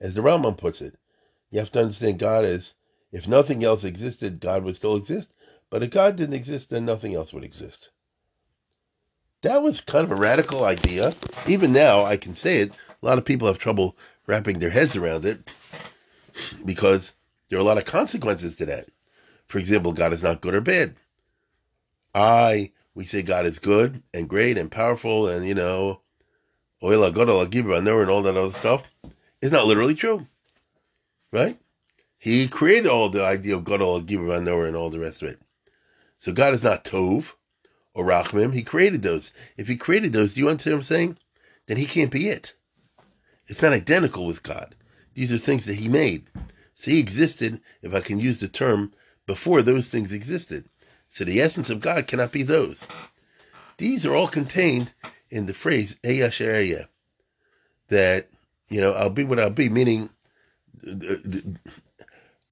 As 0.00 0.14
the 0.14 0.22
Rambam 0.22 0.56
puts 0.56 0.80
it, 0.80 0.96
you 1.50 1.58
have 1.58 1.72
to 1.72 1.80
understand 1.80 2.18
God 2.18 2.44
is, 2.44 2.74
if 3.12 3.26
nothing 3.26 3.64
else 3.64 3.84
existed, 3.84 4.40
God 4.40 4.64
would 4.64 4.76
still 4.76 4.96
exist. 4.96 5.34
But 5.70 5.82
if 5.82 5.90
God 5.90 6.16
didn't 6.16 6.34
exist, 6.34 6.70
then 6.70 6.84
nothing 6.84 7.14
else 7.14 7.32
would 7.32 7.44
exist. 7.44 7.90
That 9.42 9.62
was 9.62 9.80
kind 9.80 10.04
of 10.04 10.10
a 10.10 10.16
radical 10.16 10.64
idea. 10.64 11.14
Even 11.46 11.72
now, 11.72 12.04
I 12.04 12.16
can 12.16 12.34
say 12.34 12.58
it. 12.58 12.72
A 13.04 13.06
lot 13.06 13.18
of 13.18 13.26
people 13.26 13.48
have 13.48 13.58
trouble 13.58 13.98
wrapping 14.26 14.60
their 14.60 14.70
heads 14.70 14.96
around 14.96 15.26
it 15.26 15.54
because 16.64 17.12
there 17.50 17.58
are 17.58 17.60
a 17.60 17.64
lot 17.64 17.76
of 17.76 17.84
consequences 17.84 18.56
to 18.56 18.64
that. 18.64 18.88
For 19.44 19.58
example, 19.58 19.92
God 19.92 20.14
is 20.14 20.22
not 20.22 20.40
good 20.40 20.54
or 20.54 20.62
bad. 20.62 20.94
I, 22.14 22.72
we 22.94 23.04
say 23.04 23.20
God 23.20 23.44
is 23.44 23.58
good 23.58 24.02
and 24.14 24.26
great 24.26 24.56
and 24.56 24.70
powerful 24.70 25.28
and, 25.28 25.46
you 25.46 25.54
know, 25.54 26.00
Oila 26.82 27.12
Godala 27.12 27.44
Gibra 27.46 27.76
and 27.76 28.08
all 28.08 28.22
that 28.22 28.38
other 28.38 28.50
stuff, 28.52 28.90
is 29.42 29.52
not 29.52 29.66
literally 29.66 29.94
true. 29.94 30.26
Right? 31.30 31.58
He 32.16 32.48
created 32.48 32.86
all 32.86 33.10
the 33.10 33.22
idea 33.22 33.54
of 33.54 33.64
Godala 33.64 34.02
Gibra 34.06 34.38
and 34.38 34.76
all 34.76 34.88
the 34.88 34.98
rest 34.98 35.20
of 35.20 35.28
it. 35.28 35.42
So 36.16 36.32
God 36.32 36.54
is 36.54 36.64
not 36.64 36.84
Tov 36.84 37.34
or 37.92 38.06
Rachmim. 38.06 38.54
He 38.54 38.62
created 38.62 39.02
those. 39.02 39.30
If 39.58 39.68
he 39.68 39.76
created 39.76 40.14
those, 40.14 40.32
do 40.32 40.40
you 40.40 40.48
understand 40.48 40.76
what 40.76 40.78
I'm 40.78 40.84
saying? 40.84 41.18
Then 41.66 41.76
he 41.76 41.84
can't 41.84 42.10
be 42.10 42.30
it. 42.30 42.54
It's 43.46 43.62
not 43.62 43.72
identical 43.72 44.26
with 44.26 44.42
God. 44.42 44.74
These 45.14 45.32
are 45.32 45.38
things 45.38 45.66
that 45.66 45.74
he 45.76 45.88
made. 45.88 46.26
So 46.74 46.90
he 46.90 46.98
existed, 46.98 47.60
if 47.82 47.94
I 47.94 48.00
can 48.00 48.18
use 48.18 48.38
the 48.38 48.48
term, 48.48 48.92
before 49.26 49.62
those 49.62 49.88
things 49.88 50.12
existed. 50.12 50.64
So 51.08 51.24
the 51.24 51.40
essence 51.40 51.70
of 51.70 51.80
God 51.80 52.06
cannot 52.06 52.32
be 52.32 52.42
those. 52.42 52.88
These 53.78 54.04
are 54.06 54.14
all 54.14 54.28
contained 54.28 54.92
in 55.30 55.46
the 55.46 55.54
phrase 55.54 55.96
Eyashereya. 56.02 56.86
That, 57.88 58.28
you 58.68 58.80
know, 58.80 58.92
I'll 58.92 59.10
be 59.10 59.24
what 59.24 59.38
I'll 59.38 59.50
be, 59.50 59.68
meaning 59.68 60.10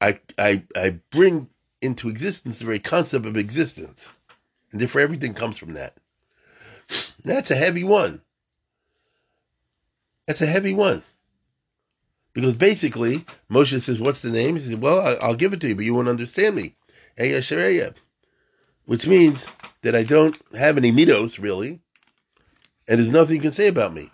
I, 0.01 0.21
I, 0.39 0.63
I 0.77 1.01
bring 1.11 1.49
into 1.81 2.09
existence 2.09 2.59
the 2.59 2.65
very 2.65 2.79
concept 2.79 3.27
of 3.27 3.37
existence. 3.37 4.11
And 4.71 4.81
therefore 4.81 5.01
everything 5.01 5.35
comes 5.35 5.59
from 5.59 5.75
that. 5.75 5.97
That's 7.25 7.51
a 7.51 7.57
heavy 7.57 7.85
one. 7.85 8.23
That's 10.27 10.43
a 10.43 10.47
heavy 10.47 10.75
one. 10.75 11.03
Because 12.33 12.55
basically, 12.55 13.27
Moshe 13.51 13.81
says, 13.81 14.01
What's 14.01 14.21
the 14.21 14.31
name? 14.31 14.57
He 14.57 14.63
says, 14.63 14.77
Well, 14.77 15.19
I'll 15.21 15.35
give 15.35 15.53
it 15.53 15.61
to 15.61 15.69
you, 15.69 15.77
but 15.77 15.85
you 15.85 15.95
won't 15.95 16.09
understand 16.09 16.57
me. 16.57 16.75
Which 18.87 19.07
means 19.07 19.47
that 19.83 19.95
I 19.95 20.03
don't 20.03 20.39
have 20.57 20.77
any 20.77 20.91
mitos, 20.91 21.39
really, 21.39 21.81
and 22.89 22.99
there's 22.99 23.13
nothing 23.13 23.37
you 23.37 23.43
can 23.43 23.53
say 23.53 23.69
about 23.69 23.93
me. 23.93 24.11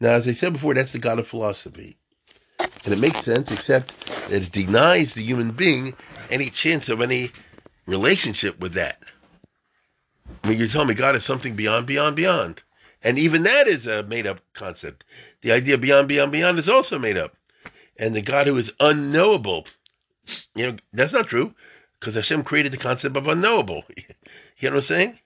Now, 0.00 0.10
as 0.10 0.28
I 0.28 0.32
said 0.32 0.52
before, 0.52 0.74
that's 0.74 0.92
the 0.92 0.98
God 0.98 1.18
of 1.18 1.26
philosophy. 1.26 1.96
And 2.58 2.92
it 2.92 2.98
makes 2.98 3.20
sense, 3.20 3.52
except 3.52 3.94
that 4.28 4.42
it 4.42 4.52
denies 4.52 5.14
the 5.14 5.22
human 5.22 5.52
being 5.52 5.94
any 6.30 6.50
chance 6.50 6.88
of 6.88 7.00
any 7.00 7.30
relationship 7.86 8.60
with 8.60 8.74
that. 8.74 9.00
I 10.42 10.48
mean, 10.48 10.58
you're 10.58 10.68
telling 10.68 10.88
me 10.88 10.94
God 10.94 11.14
is 11.14 11.24
something 11.24 11.56
beyond, 11.56 11.86
beyond, 11.86 12.16
beyond. 12.16 12.62
And 13.06 13.20
even 13.20 13.44
that 13.44 13.68
is 13.68 13.86
a 13.86 14.02
made 14.02 14.26
up 14.26 14.40
concept. 14.52 15.04
The 15.42 15.52
idea 15.52 15.78
beyond, 15.78 16.08
beyond, 16.08 16.32
beyond 16.32 16.58
is 16.58 16.68
also 16.68 16.98
made 16.98 17.16
up. 17.16 17.36
And 17.96 18.16
the 18.16 18.20
God 18.20 18.48
who 18.48 18.56
is 18.56 18.72
unknowable, 18.80 19.64
you 20.56 20.66
know, 20.66 20.76
that's 20.92 21.12
not 21.12 21.28
true 21.28 21.54
because 22.00 22.16
Hashem 22.16 22.42
created 22.42 22.72
the 22.72 22.78
concept 22.78 23.16
of 23.16 23.28
unknowable. 23.28 23.84
you 23.96 24.04
know 24.62 24.70
what 24.70 24.74
I'm 24.74 24.80
saying? 24.80 25.18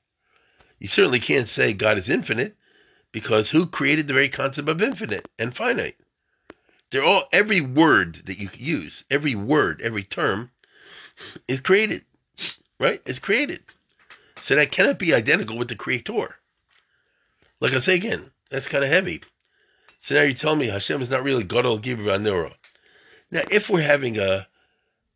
You 0.78 0.88
certainly 0.88 1.20
can't 1.20 1.48
say 1.48 1.72
God 1.72 1.96
is 1.96 2.10
infinite 2.10 2.54
because 3.12 3.48
who 3.48 3.66
created 3.66 4.08
the 4.08 4.14
very 4.14 4.28
concept 4.28 4.68
of 4.68 4.82
infinite 4.82 5.30
and 5.38 5.56
finite? 5.56 5.96
They're 6.90 7.02
all, 7.02 7.28
every 7.32 7.62
word 7.62 8.26
that 8.26 8.38
you 8.38 8.50
use, 8.58 9.04
every 9.10 9.34
word, 9.34 9.80
every 9.80 10.02
term 10.02 10.50
is 11.48 11.60
created, 11.60 12.04
right? 12.78 13.00
It's 13.06 13.18
created. 13.18 13.60
So 14.42 14.54
that 14.56 14.70
cannot 14.70 14.98
be 14.98 15.14
identical 15.14 15.56
with 15.56 15.68
the 15.68 15.76
creator. 15.76 16.39
Like 17.60 17.74
I 17.74 17.78
say 17.78 17.94
again, 17.94 18.30
that's 18.50 18.68
kind 18.68 18.84
of 18.84 18.90
heavy. 18.90 19.22
So 20.00 20.14
now 20.14 20.22
you 20.22 20.34
tell 20.34 20.56
me 20.56 20.68
Hashem 20.68 21.02
is 21.02 21.10
not 21.10 21.22
really 21.22 21.44
Gadol 21.44 21.78
Gibra 21.78 22.20
Nero. 22.20 22.52
Now, 23.30 23.42
if 23.50 23.68
we're 23.68 23.82
having 23.82 24.18
a, 24.18 24.48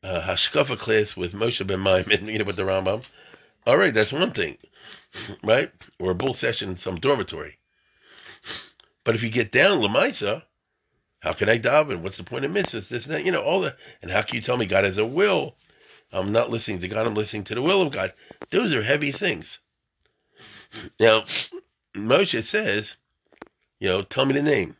a 0.02 0.20
Hashkafa 0.20 0.78
class 0.78 1.16
with 1.16 1.32
Moshe 1.32 1.66
Ben 1.66 1.80
Maimon, 1.80 2.26
you 2.32 2.38
know, 2.38 2.44
with 2.44 2.56
the 2.56 2.62
Rambam, 2.62 3.08
all 3.66 3.78
right, 3.78 3.94
that's 3.94 4.12
one 4.12 4.30
thing, 4.30 4.58
right? 5.42 5.70
Or 5.98 6.10
a 6.10 6.14
bull 6.14 6.34
session 6.34 6.70
in 6.70 6.76
some 6.76 6.96
dormitory. 6.96 7.58
But 9.04 9.14
if 9.14 9.22
you 9.22 9.30
get 9.30 9.50
down 9.50 9.80
Lamaisa, 9.80 10.42
how 11.20 11.32
can 11.32 11.48
I 11.48 11.58
daven? 11.58 12.02
What's 12.02 12.18
the 12.18 12.24
point 12.24 12.44
of 12.44 12.52
mitzvahs? 12.52 12.90
This 12.90 13.06
and 13.06 13.14
that, 13.14 13.24
you 13.24 13.32
know, 13.32 13.42
all 13.42 13.62
the, 13.62 13.74
and 14.02 14.10
how 14.10 14.20
can 14.20 14.36
you 14.36 14.42
tell 14.42 14.58
me 14.58 14.66
God 14.66 14.84
has 14.84 14.98
a 14.98 15.06
will? 15.06 15.56
I'm 16.12 16.30
not 16.30 16.50
listening 16.50 16.80
to 16.80 16.88
God, 16.88 17.06
I'm 17.06 17.14
listening 17.14 17.44
to 17.44 17.54
the 17.54 17.62
will 17.62 17.82
of 17.82 17.92
God. 17.92 18.12
Those 18.50 18.74
are 18.74 18.82
heavy 18.82 19.10
things. 19.10 19.58
Now, 21.00 21.24
Moshe 21.94 22.42
says, 22.42 22.96
you 23.78 23.88
know, 23.88 24.02
tell 24.02 24.26
me 24.26 24.34
the 24.34 24.42
name. 24.42 24.76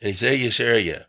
And 0.00 0.08
he 0.08 0.12
said, 0.12 0.38
Yesheria. 0.38 1.06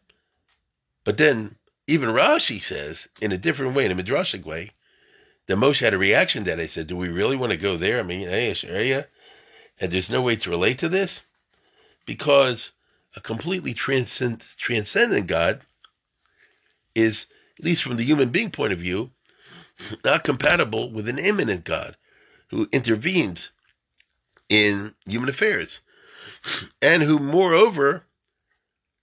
But 1.04 1.18
then 1.18 1.56
even 1.88 2.10
Rashi 2.10 2.62
says, 2.62 3.08
in 3.22 3.32
a 3.32 3.38
different 3.38 3.76
way, 3.76 3.86
in 3.86 3.92
a 3.92 4.02
midrashic 4.02 4.46
way, 4.46 4.72
that 5.48 5.58
Moshe 5.58 5.82
had 5.82 5.94
a 5.94 5.98
reaction 5.98 6.46
that. 6.46 6.60
I 6.60 6.66
said, 6.66 6.88
do 6.88 6.96
we 6.96 7.10
really 7.10 7.36
want 7.36 7.52
to 7.52 7.58
go 7.58 7.76
there? 7.78 8.00
I 8.00 8.04
mean, 8.04 8.28
hey, 8.28 8.52
Yesheria. 8.52 9.08
And 9.80 9.92
there's 9.92 10.10
no 10.10 10.22
way 10.22 10.36
to 10.38 10.50
relate 10.50 10.78
to 10.80 10.90
this? 10.90 11.24
Because 12.06 12.72
a 13.16 13.22
completely 13.22 13.74
transcend, 13.74 14.40
transcendent 14.40 15.28
God 15.28 15.62
is, 16.96 17.26
at 17.60 17.66
least 17.66 17.84
from 17.84 17.98
the 17.98 18.06
human 18.06 18.30
being 18.30 18.52
point 18.52 18.74
of 18.74 18.80
view, 18.80 19.12
not 20.06 20.24
compatible 20.24 20.92
with 20.92 21.08
an 21.08 21.20
immanent 21.20 21.66
God 21.66 21.98
who 22.50 22.70
intervenes 22.72 23.52
in 24.50 24.94
human 25.06 25.30
affairs 25.30 25.82
and 26.82 27.04
who, 27.04 27.20
moreover, 27.20 28.06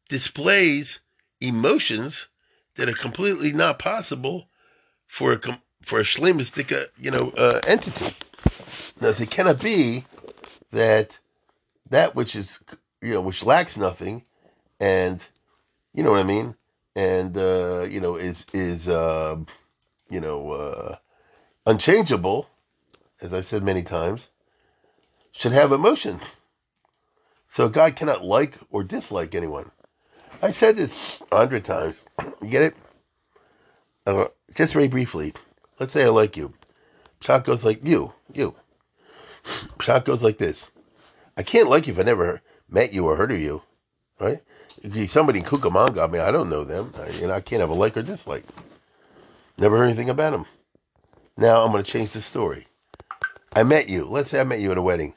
displays 0.09 1.01
emotions 1.41 2.29
that 2.77 2.89
are 2.89 2.95
completely 2.95 3.53
not 3.53 3.79
possible 3.79 4.49
for 5.07 5.33
a 5.33 5.61
for 5.83 6.01
a 6.01 6.05
shlemistic, 6.05 6.71
uh, 6.73 6.85
you 6.99 7.11
know, 7.11 7.33
uh, 7.37 7.61
entity. 7.67 8.15
Now, 9.01 9.09
it 9.09 9.31
cannot 9.31 9.61
be 9.61 10.05
that 10.73 11.19
that 11.89 12.15
which 12.15 12.37
is, 12.37 12.61
you 13.01 13.15
know, 13.15 13.21
which 13.21 13.45
lacks 13.45 13.77
nothing, 13.77 14.25
and 14.79 15.27
you 15.95 16.03
know 16.03 16.11
what 16.13 16.21
I 16.21 16.25
mean, 16.25 16.55
and 16.95 17.37
uh, 17.37 17.87
you 17.89 18.01
know 18.01 18.17
is 18.17 18.47
is 18.53 18.89
uh, 18.89 19.37
you 20.11 20.21
know 20.21 20.53
uh, 20.53 20.97
unchangeable, 21.67 22.49
as 23.21 23.33
I've 23.33 23.47
said 23.47 23.63
many 23.63 23.83
times, 23.83 24.29
should 25.33 25.53
have 25.53 25.73
emotion. 25.73 26.21
So 27.49 27.69
God 27.69 27.97
cannot 27.97 28.25
like 28.25 28.59
or 28.71 28.85
dislike 28.85 29.35
anyone. 29.35 29.71
I 30.43 30.53
said 30.53 30.77
this 30.77 30.97
a 31.31 31.37
hundred 31.37 31.65
times. 31.65 32.03
You 32.41 32.49
get 32.49 32.63
it? 32.63 32.77
Uh, 34.07 34.27
just 34.55 34.73
very 34.73 34.89
briefly. 34.89 35.35
Let's 35.79 35.93
say 35.93 36.05
I 36.05 36.09
like 36.09 36.37
you. 36.37 36.55
Shot 37.21 37.45
goes 37.45 37.65
like 37.65 37.85
you, 37.85 38.13
you. 38.33 38.55
Shot 39.81 40.05
goes 40.05 40.23
like 40.23 40.39
this. 40.39 40.71
I 41.37 41.43
can't 41.43 41.69
like 41.69 41.87
you 41.87 41.93
if 41.93 41.99
I 41.99 42.03
never 42.03 42.41
met 42.69 42.93
you 42.93 43.07
or 43.07 43.17
heard 43.17 43.33
of 43.33 43.41
you, 43.41 43.63
right? 44.19 44.43
If 44.83 45.11
somebody 45.11 45.41
in 45.41 45.45
Cucamonga, 45.45 46.05
I 46.05 46.07
mean, 46.07 46.23
I 46.23 46.31
don't 46.31 46.49
know 46.49 46.65
them. 46.65 46.93
I, 46.97 47.27
know, 47.27 47.33
I 47.33 47.41
can't 47.41 47.61
have 47.61 47.71
a 47.71 47.75
like 47.75 47.97
or 47.97 48.03
dislike. 48.03 48.45
Never 49.59 49.77
heard 49.77 49.85
anything 49.85 50.09
about 50.09 50.31
them. 50.31 50.47
Now 51.37 51.63
I'm 51.63 51.73
going 51.73 51.83
to 51.83 51.91
change 51.91 52.13
the 52.13 52.23
story. 52.23 52.67
I 53.53 53.63
met 53.63 53.89
you. 53.89 54.07
Let's 54.07 54.31
say 54.31 54.41
I 54.41 54.45
met 54.45 54.61
you 54.61 54.71
at 54.71 54.79
a 54.79 54.83
wedding. 54.83 55.15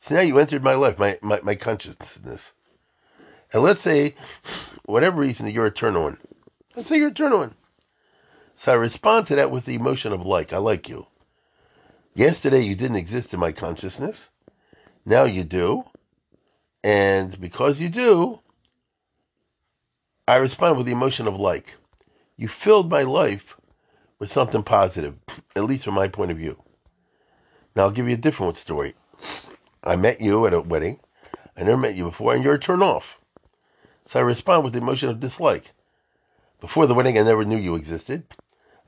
So 0.00 0.14
now 0.14 0.20
you 0.20 0.38
entered 0.38 0.62
my 0.62 0.74
life, 0.74 0.98
my, 0.98 1.18
my, 1.22 1.40
my 1.42 1.54
consciousness. 1.54 2.52
And 3.52 3.62
let's 3.62 3.80
say, 3.80 4.14
whatever 4.84 5.20
reason, 5.20 5.48
you're 5.48 5.66
a 5.66 5.70
turn 5.70 5.96
on. 5.96 6.18
Let's 6.74 6.88
say 6.88 6.98
you're 6.98 7.08
a 7.08 7.14
turn 7.14 7.32
on. 7.32 7.54
So 8.54 8.72
I 8.72 8.76
respond 8.76 9.26
to 9.26 9.36
that 9.36 9.50
with 9.50 9.66
the 9.66 9.74
emotion 9.74 10.12
of 10.12 10.24
like. 10.24 10.52
I 10.52 10.58
like 10.58 10.88
you. 10.88 11.06
Yesterday 12.14 12.60
you 12.60 12.74
didn't 12.74 12.96
exist 12.96 13.34
in 13.34 13.40
my 13.40 13.52
consciousness. 13.52 14.30
Now 15.04 15.24
you 15.24 15.44
do. 15.44 15.84
And 16.82 17.38
because 17.40 17.80
you 17.80 17.88
do, 17.88 18.40
I 20.28 20.36
respond 20.36 20.76
with 20.76 20.86
the 20.86 20.92
emotion 20.92 21.26
of 21.26 21.38
like. 21.38 21.76
You 22.36 22.48
filled 22.48 22.90
my 22.90 23.02
life 23.02 23.56
with 24.18 24.32
something 24.32 24.62
positive, 24.62 25.14
at 25.54 25.64
least 25.64 25.84
from 25.84 25.94
my 25.94 26.08
point 26.08 26.30
of 26.30 26.36
view. 26.36 26.56
Now 27.74 27.84
I'll 27.84 27.90
give 27.90 28.08
you 28.08 28.14
a 28.14 28.18
different 28.18 28.56
story. 28.56 28.94
I 29.86 29.94
met 29.94 30.20
you 30.20 30.46
at 30.46 30.52
a 30.52 30.60
wedding. 30.60 30.98
I 31.56 31.62
never 31.62 31.76
met 31.76 31.94
you 31.94 32.04
before, 32.04 32.34
and 32.34 32.42
you're 32.42 32.54
a 32.54 32.58
turn 32.58 32.82
off. 32.82 33.20
So 34.06 34.18
I 34.18 34.22
respond 34.24 34.64
with 34.64 34.72
the 34.72 34.80
emotion 34.80 35.08
of 35.08 35.20
dislike. 35.20 35.72
Before 36.60 36.86
the 36.86 36.94
wedding, 36.94 37.16
I 37.16 37.22
never 37.22 37.44
knew 37.44 37.56
you 37.56 37.76
existed. 37.76 38.24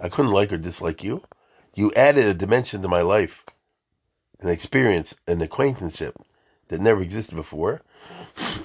I 0.00 0.09
couldn't 0.09 0.33
like 0.33 0.52
or 0.52 0.59
dislike 0.59 1.05
you. 1.05 1.23
You 1.75 1.93
added 1.95 2.26
a 2.26 2.35
dimension 2.35 2.83
to 2.83 2.88
my 2.88 3.02
life, 3.02 3.45
an 4.40 4.49
experience, 4.49 5.14
an 5.28 5.40
acquaintanceship 5.40 6.17
that 6.67 6.81
never 6.81 7.00
existed 7.00 7.37
before. 7.37 7.83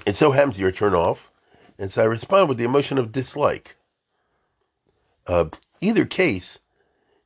It 0.05 0.15
so 0.15 0.31
happens 0.31 0.59
you're 0.59 0.69
a 0.69 0.73
turn 0.73 0.95
off, 0.95 1.31
and 1.77 1.91
so 1.91 2.01
I 2.01 2.05
respond 2.05 2.49
with 2.49 2.57
the 2.57 2.65
emotion 2.65 2.97
of 2.97 3.11
dislike. 3.11 3.75
Uh, 5.27 5.45
either 5.81 6.05
case, 6.05 6.59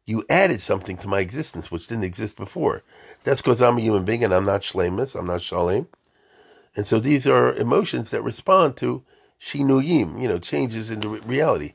you 0.08 0.26
added 0.30 0.62
something 0.64 0.98
to 0.98 1.10
my 1.10 1.20
existence 1.20 1.70
which 1.70 1.88
didn't 1.88 2.06
exist 2.06 2.38
before. 2.38 2.84
That's 3.26 3.42
because 3.42 3.62
I'm 3.62 3.78
a 3.78 3.82
human 3.82 4.06
being 4.06 4.24
and 4.24 4.34
I'm 4.34 4.46
not 4.46 4.62
shlemus, 4.62 5.16
I'm 5.20 5.28
not 5.28 5.44
shalem. 5.44 5.88
And 6.76 6.88
so 6.88 7.00
these 7.00 7.28
are 7.28 7.54
emotions 7.54 8.12
that 8.12 8.24
respond 8.24 8.78
to 8.78 9.04
shinuyim, 9.40 10.20
you 10.22 10.28
know, 10.28 10.40
changes 10.40 10.92
in 10.92 11.02
the 11.02 11.10
reality. 11.10 11.74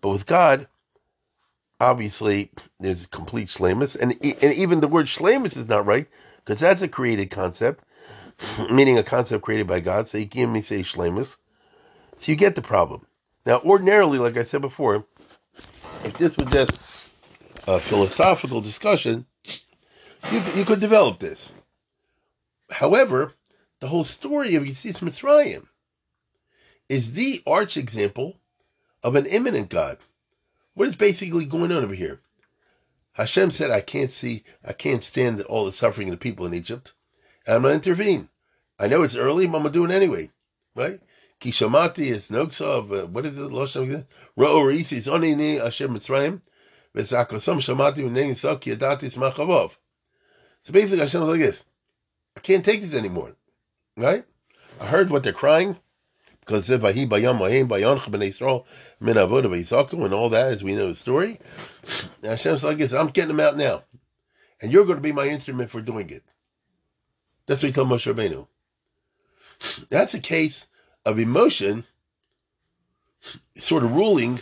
But 0.00 0.10
with 0.10 0.26
God, 0.26 0.66
obviously 1.80 2.50
there's 2.80 3.06
complete 3.06 3.48
shlemus, 3.48 3.96
and 3.96 4.12
and 4.22 4.54
even 4.54 4.80
the 4.80 4.88
word 4.88 5.06
shlemus 5.06 5.56
is 5.56 5.68
not 5.68 5.86
right 5.86 6.06
because 6.38 6.60
that's 6.60 6.82
a 6.82 6.88
created 6.88 7.30
concept, 7.30 7.84
meaning 8.70 8.98
a 8.98 9.02
concept 9.02 9.44
created 9.44 9.66
by 9.66 9.80
God. 9.80 10.08
So 10.08 10.18
you 10.18 10.28
can't 10.28 10.52
me 10.52 10.62
say 10.62 10.80
shlemus. 10.80 11.36
So 12.16 12.32
you 12.32 12.36
get 12.36 12.54
the 12.54 12.62
problem. 12.62 13.06
Now, 13.44 13.60
ordinarily, 13.60 14.18
like 14.18 14.36
I 14.38 14.44
said 14.44 14.62
before, 14.62 15.04
if 16.04 16.16
this 16.16 16.36
was 16.36 16.48
just 16.48 16.83
a 17.66 17.80
philosophical 17.80 18.60
discussion, 18.60 19.26
you 20.30 20.42
you 20.54 20.64
could 20.64 20.80
develop 20.80 21.18
this. 21.18 21.52
However, 22.70 23.32
the 23.80 23.88
whole 23.88 24.04
story 24.04 24.54
of 24.54 24.64
Yetzias 24.64 25.00
Mitzrayim 25.00 25.66
is 26.88 27.12
the 27.12 27.42
arch 27.46 27.76
example 27.76 28.36
of 29.02 29.16
an 29.16 29.26
immanent 29.26 29.68
God. 29.68 29.98
What 30.74 30.88
is 30.88 30.96
basically 30.96 31.44
going 31.44 31.70
on 31.70 31.84
over 31.84 31.94
here? 31.94 32.20
Hashem 33.12 33.50
said, 33.50 33.70
I 33.70 33.80
can't 33.80 34.10
see, 34.10 34.42
I 34.66 34.72
can't 34.72 35.04
stand 35.04 35.40
all 35.42 35.64
the 35.64 35.72
suffering 35.72 36.08
of 36.08 36.12
the 36.12 36.18
people 36.18 36.46
in 36.46 36.54
Egypt. 36.54 36.92
And 37.46 37.56
I'm 37.56 37.62
going 37.62 37.80
to 37.80 37.90
intervene. 37.90 38.28
I 38.78 38.88
know 38.88 39.02
it's 39.02 39.14
early, 39.14 39.46
but 39.46 39.58
I'm 39.58 39.62
going 39.62 39.72
to 39.72 39.78
do 39.78 39.84
it 39.84 39.90
anyway. 39.92 40.30
Right? 40.74 40.98
Kishamati 41.40 42.06
is 42.06 42.30
noksa 42.30 43.02
uh, 43.02 43.06
what 43.06 43.24
is 43.24 43.38
it? 43.38 43.50
Reisi 44.36 44.96
is 44.96 45.06
onini 45.06 45.62
Hashem 45.62 45.90
Mitzrayim. 45.90 46.40
So 46.96 47.02
basically 50.72 51.00
Hashem 51.00 51.20
was 51.20 51.30
like 51.30 51.40
this. 51.40 51.64
I 52.36 52.40
can't 52.40 52.64
take 52.64 52.80
this 52.80 52.94
anymore. 52.94 53.34
Right? 53.96 54.24
I 54.80 54.86
heard 54.86 55.10
what 55.10 55.22
they're 55.22 55.32
crying 55.32 55.76
because 56.40 56.68
if 56.70 56.80
Vahi 56.82 57.08
Bayam 57.08 57.38
Mahim 57.38 57.68
Bayon 57.68 57.98
Bnei 57.98 58.28
Yisrael 58.28 58.64
Min 59.00 59.16
Avoda 59.16 59.46
V'Yisaku 59.46 60.04
and 60.04 60.14
all 60.14 60.28
that, 60.28 60.52
as 60.52 60.62
we 60.62 60.76
know 60.76 60.88
the 60.88 60.94
story, 60.94 61.40
Hashem's 62.22 62.62
like 62.62 62.78
this, 62.78 62.92
I'm 62.92 63.08
getting 63.08 63.36
them 63.36 63.40
out 63.40 63.56
now. 63.56 63.82
And 64.60 64.72
you're 64.72 64.84
going 64.84 64.96
to 64.96 65.02
be 65.02 65.12
my 65.12 65.26
instrument 65.26 65.70
for 65.70 65.80
doing 65.80 66.10
it. 66.10 66.22
That's 67.46 67.62
what 67.62 67.68
he 67.68 67.72
told 67.72 67.88
Moshe 67.88 68.12
Rabbeinu. 68.12 68.46
That's 69.88 70.14
a 70.14 70.20
case 70.20 70.68
of 71.04 71.18
emotion 71.18 71.84
sort 73.56 73.84
of 73.84 73.94
ruling 73.94 74.40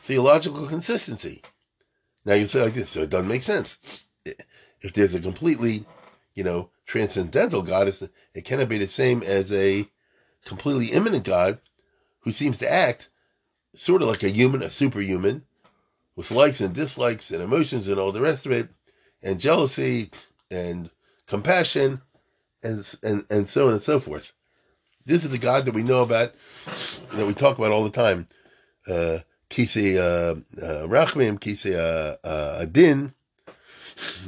theological 0.00 0.66
consistency. 0.66 1.42
Now 2.28 2.34
you 2.34 2.46
say 2.46 2.60
like 2.60 2.74
this, 2.74 2.90
so 2.90 3.00
it 3.00 3.08
doesn't 3.08 3.26
make 3.26 3.40
sense. 3.40 3.78
If 4.82 4.92
there's 4.92 5.14
a 5.14 5.20
completely, 5.20 5.86
you 6.34 6.44
know, 6.44 6.68
transcendental 6.84 7.62
God, 7.62 7.90
it 8.34 8.44
cannot 8.44 8.68
be 8.68 8.76
the 8.76 8.86
same 8.86 9.22
as 9.22 9.50
a 9.50 9.88
completely 10.44 10.88
immanent 10.88 11.24
God 11.24 11.58
who 12.20 12.32
seems 12.32 12.58
to 12.58 12.70
act 12.70 13.08
sort 13.74 14.02
of 14.02 14.08
like 14.08 14.22
a 14.22 14.28
human, 14.28 14.62
a 14.62 14.68
superhuman, 14.68 15.46
with 16.16 16.30
likes 16.30 16.60
and 16.60 16.74
dislikes 16.74 17.30
and 17.30 17.42
emotions 17.42 17.88
and 17.88 17.98
all 17.98 18.12
the 18.12 18.20
rest 18.20 18.44
of 18.44 18.52
it, 18.52 18.72
and 19.22 19.40
jealousy 19.40 20.10
and 20.50 20.90
compassion 21.26 22.02
and 22.62 22.84
and, 23.02 23.24
and 23.30 23.48
so 23.48 23.68
on 23.68 23.72
and 23.72 23.82
so 23.82 23.98
forth. 23.98 24.34
This 25.06 25.24
is 25.24 25.30
the 25.30 25.38
God 25.38 25.64
that 25.64 25.72
we 25.72 25.82
know 25.82 26.02
about, 26.02 26.34
that 27.14 27.26
we 27.26 27.32
talk 27.32 27.56
about 27.56 27.72
all 27.72 27.84
the 27.84 27.90
time. 27.90 28.26
Uh, 28.86 29.20
Kisi 29.50 29.96
uh, 29.96 30.34
uh, 30.62 30.86
Rachmim, 30.86 31.38
Kisi 31.38 31.74
uh, 31.74 32.58
Adin. 32.60 33.14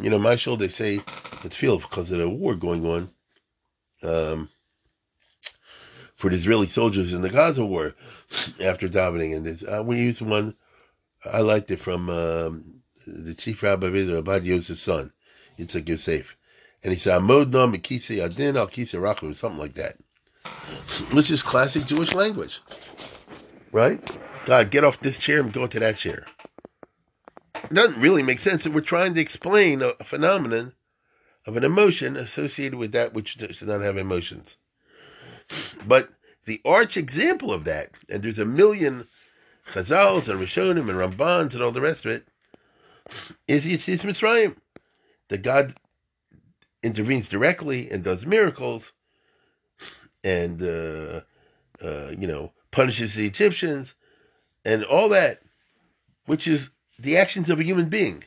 You 0.00 0.10
know, 0.10 0.18
my 0.18 0.36
shoulder, 0.36 0.66
they 0.66 0.70
say 0.70 1.00
it's 1.44 1.56
field 1.56 1.82
because 1.82 2.10
of 2.10 2.18
the 2.18 2.28
war 2.28 2.54
going 2.54 2.84
on. 2.86 3.10
Um, 4.02 4.48
for 6.20 6.28
the 6.28 6.36
Israeli 6.36 6.66
soldiers 6.66 7.14
in 7.14 7.22
the 7.22 7.30
Gaza 7.30 7.64
war 7.64 7.94
after 8.62 8.88
davening. 8.88 9.34
And 9.34 9.46
this, 9.46 9.64
uh, 9.64 9.82
we 9.82 9.96
used 9.96 10.20
one, 10.20 10.54
I 11.24 11.40
liked 11.40 11.70
it 11.70 11.78
from 11.78 12.10
um, 12.10 12.82
the 13.06 13.32
chief 13.32 13.62
rabbi 13.62 13.86
of 13.86 13.96
Israel, 13.96 14.22
Ovadia 14.22 14.48
Yosef's 14.48 14.82
son, 14.82 15.12
Yitzhak 15.58 15.88
Yosef. 15.88 16.36
And 16.84 16.92
he 16.92 16.98
said, 16.98 17.20
Amod 17.20 17.52
no 17.52 17.66
mikisi 17.66 18.22
adin 18.22 18.58
al 18.58 18.68
kisi 18.68 19.00
rachim, 19.00 19.34
something 19.34 19.58
like 19.58 19.74
that. 19.74 19.96
Which 21.12 21.30
is 21.30 21.42
classic 21.42 21.86
Jewish 21.86 22.12
language. 22.12 22.60
Right? 23.72 24.02
God, 24.50 24.72
get 24.72 24.82
off 24.82 24.98
this 24.98 25.20
chair 25.20 25.38
and 25.38 25.52
go 25.52 25.68
to 25.68 25.78
that 25.78 25.94
chair. 25.94 26.24
It 27.54 27.72
doesn't 27.72 28.02
really 28.02 28.24
make 28.24 28.40
sense 28.40 28.64
that 28.64 28.72
we're 28.72 28.80
trying 28.80 29.14
to 29.14 29.20
explain 29.20 29.80
a, 29.80 29.92
phenomenon 30.02 30.72
of 31.46 31.56
an 31.56 31.62
emotion 31.62 32.16
associated 32.16 32.76
with 32.76 32.90
that 32.90 33.14
which 33.14 33.36
does 33.36 33.62
not 33.62 33.80
have 33.82 33.96
emotions. 33.96 34.58
But 35.86 36.08
the 36.46 36.60
arch 36.64 36.96
example 36.96 37.52
of 37.52 37.62
that, 37.62 37.90
and 38.10 38.24
there's 38.24 38.40
a 38.40 38.44
million 38.44 39.06
Chazals 39.68 40.28
and 40.28 40.40
Rishonim 40.40 40.90
and 40.90 40.98
Rambans 40.98 41.54
and 41.54 41.62
all 41.62 41.70
the 41.70 41.80
rest 41.80 42.04
of 42.04 42.10
it, 42.10 42.26
is 43.46 43.68
Yetzias 43.68 44.04
Mitzrayim. 44.04 44.56
That 45.28 45.42
God 45.42 45.74
intervenes 46.82 47.28
directly 47.28 47.88
and 47.88 48.02
does 48.02 48.26
miracles 48.26 48.94
and, 50.24 50.60
uh, 50.60 51.20
uh, 51.80 52.10
you 52.18 52.26
know, 52.26 52.52
punishes 52.72 53.14
the 53.14 53.28
Egyptians 53.28 53.94
and 54.64 54.84
all 54.84 55.08
that, 55.10 55.40
which 56.26 56.46
is 56.46 56.70
the 56.98 57.16
actions 57.16 57.48
of 57.50 57.60
a 57.60 57.64
human 57.64 57.88
being. 57.88 58.24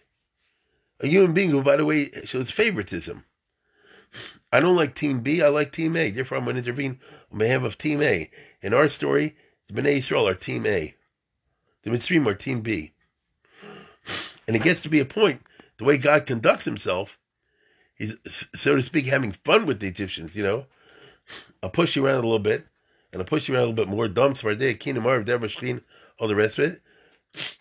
A 0.99 1.07
human 1.07 1.33
being 1.33 1.49
who, 1.49 1.61
by 1.61 1.75
the 1.75 1.85
way, 1.85 2.09
shows 2.23 2.49
favoritism. 2.49 3.25
I 4.51 4.59
don't 4.59 4.75
like 4.75 4.95
Team 4.95 5.21
B. 5.21 5.41
I 5.41 5.47
like 5.47 5.71
Team 5.71 5.95
A. 5.95 6.11
Therefore, 6.11 6.37
I'm 6.37 6.43
going 6.45 6.55
to 6.55 6.59
intervene 6.59 6.99
on 7.31 7.39
behalf 7.39 7.63
of 7.63 7.77
Team 7.77 8.01
A. 8.01 8.29
In 8.61 8.73
our 8.73 8.87
story, 8.87 9.35
the 9.67 9.81
Bnei 9.81 9.97
Israel 9.97 10.27
are 10.27 10.35
Team 10.35 10.65
A. 10.65 10.95
The 11.81 11.89
Mitzrayim 11.89 12.25
are 12.27 12.35
Team 12.35 12.61
B. 12.61 12.93
And 14.47 14.55
it 14.55 14.63
gets 14.63 14.83
to 14.83 14.89
be 14.89 14.99
a 14.99 15.05
point, 15.05 15.41
the 15.77 15.83
way 15.83 15.97
God 15.97 16.25
conducts 16.25 16.65
himself, 16.65 17.17
he's, 17.95 18.15
so 18.25 18.75
to 18.75 18.81
speak, 18.81 19.05
having 19.05 19.31
fun 19.31 19.65
with 19.65 19.79
the 19.79 19.87
Egyptians, 19.87 20.35
you 20.35 20.43
know. 20.43 20.65
I'll 21.61 21.69
push 21.69 21.95
you 21.95 22.05
around 22.05 22.19
a 22.19 22.27
little 22.27 22.39
bit, 22.39 22.65
and 23.11 23.21
I'll 23.21 23.27
push 23.27 23.47
you 23.47 23.55
around 23.55 23.63
a 23.63 23.67
little 23.67 23.85
bit 23.85 23.91
more. 23.91 24.07
Dumps 24.07 24.41
for 24.41 24.51
a 24.51 24.55
day, 24.55 24.75
Kinamar, 24.75 25.25
Devashkin, 25.25 25.81
all 26.23 26.29
the 26.29 26.35
rest 26.35 26.57
of 26.57 26.71
it. 26.71 26.81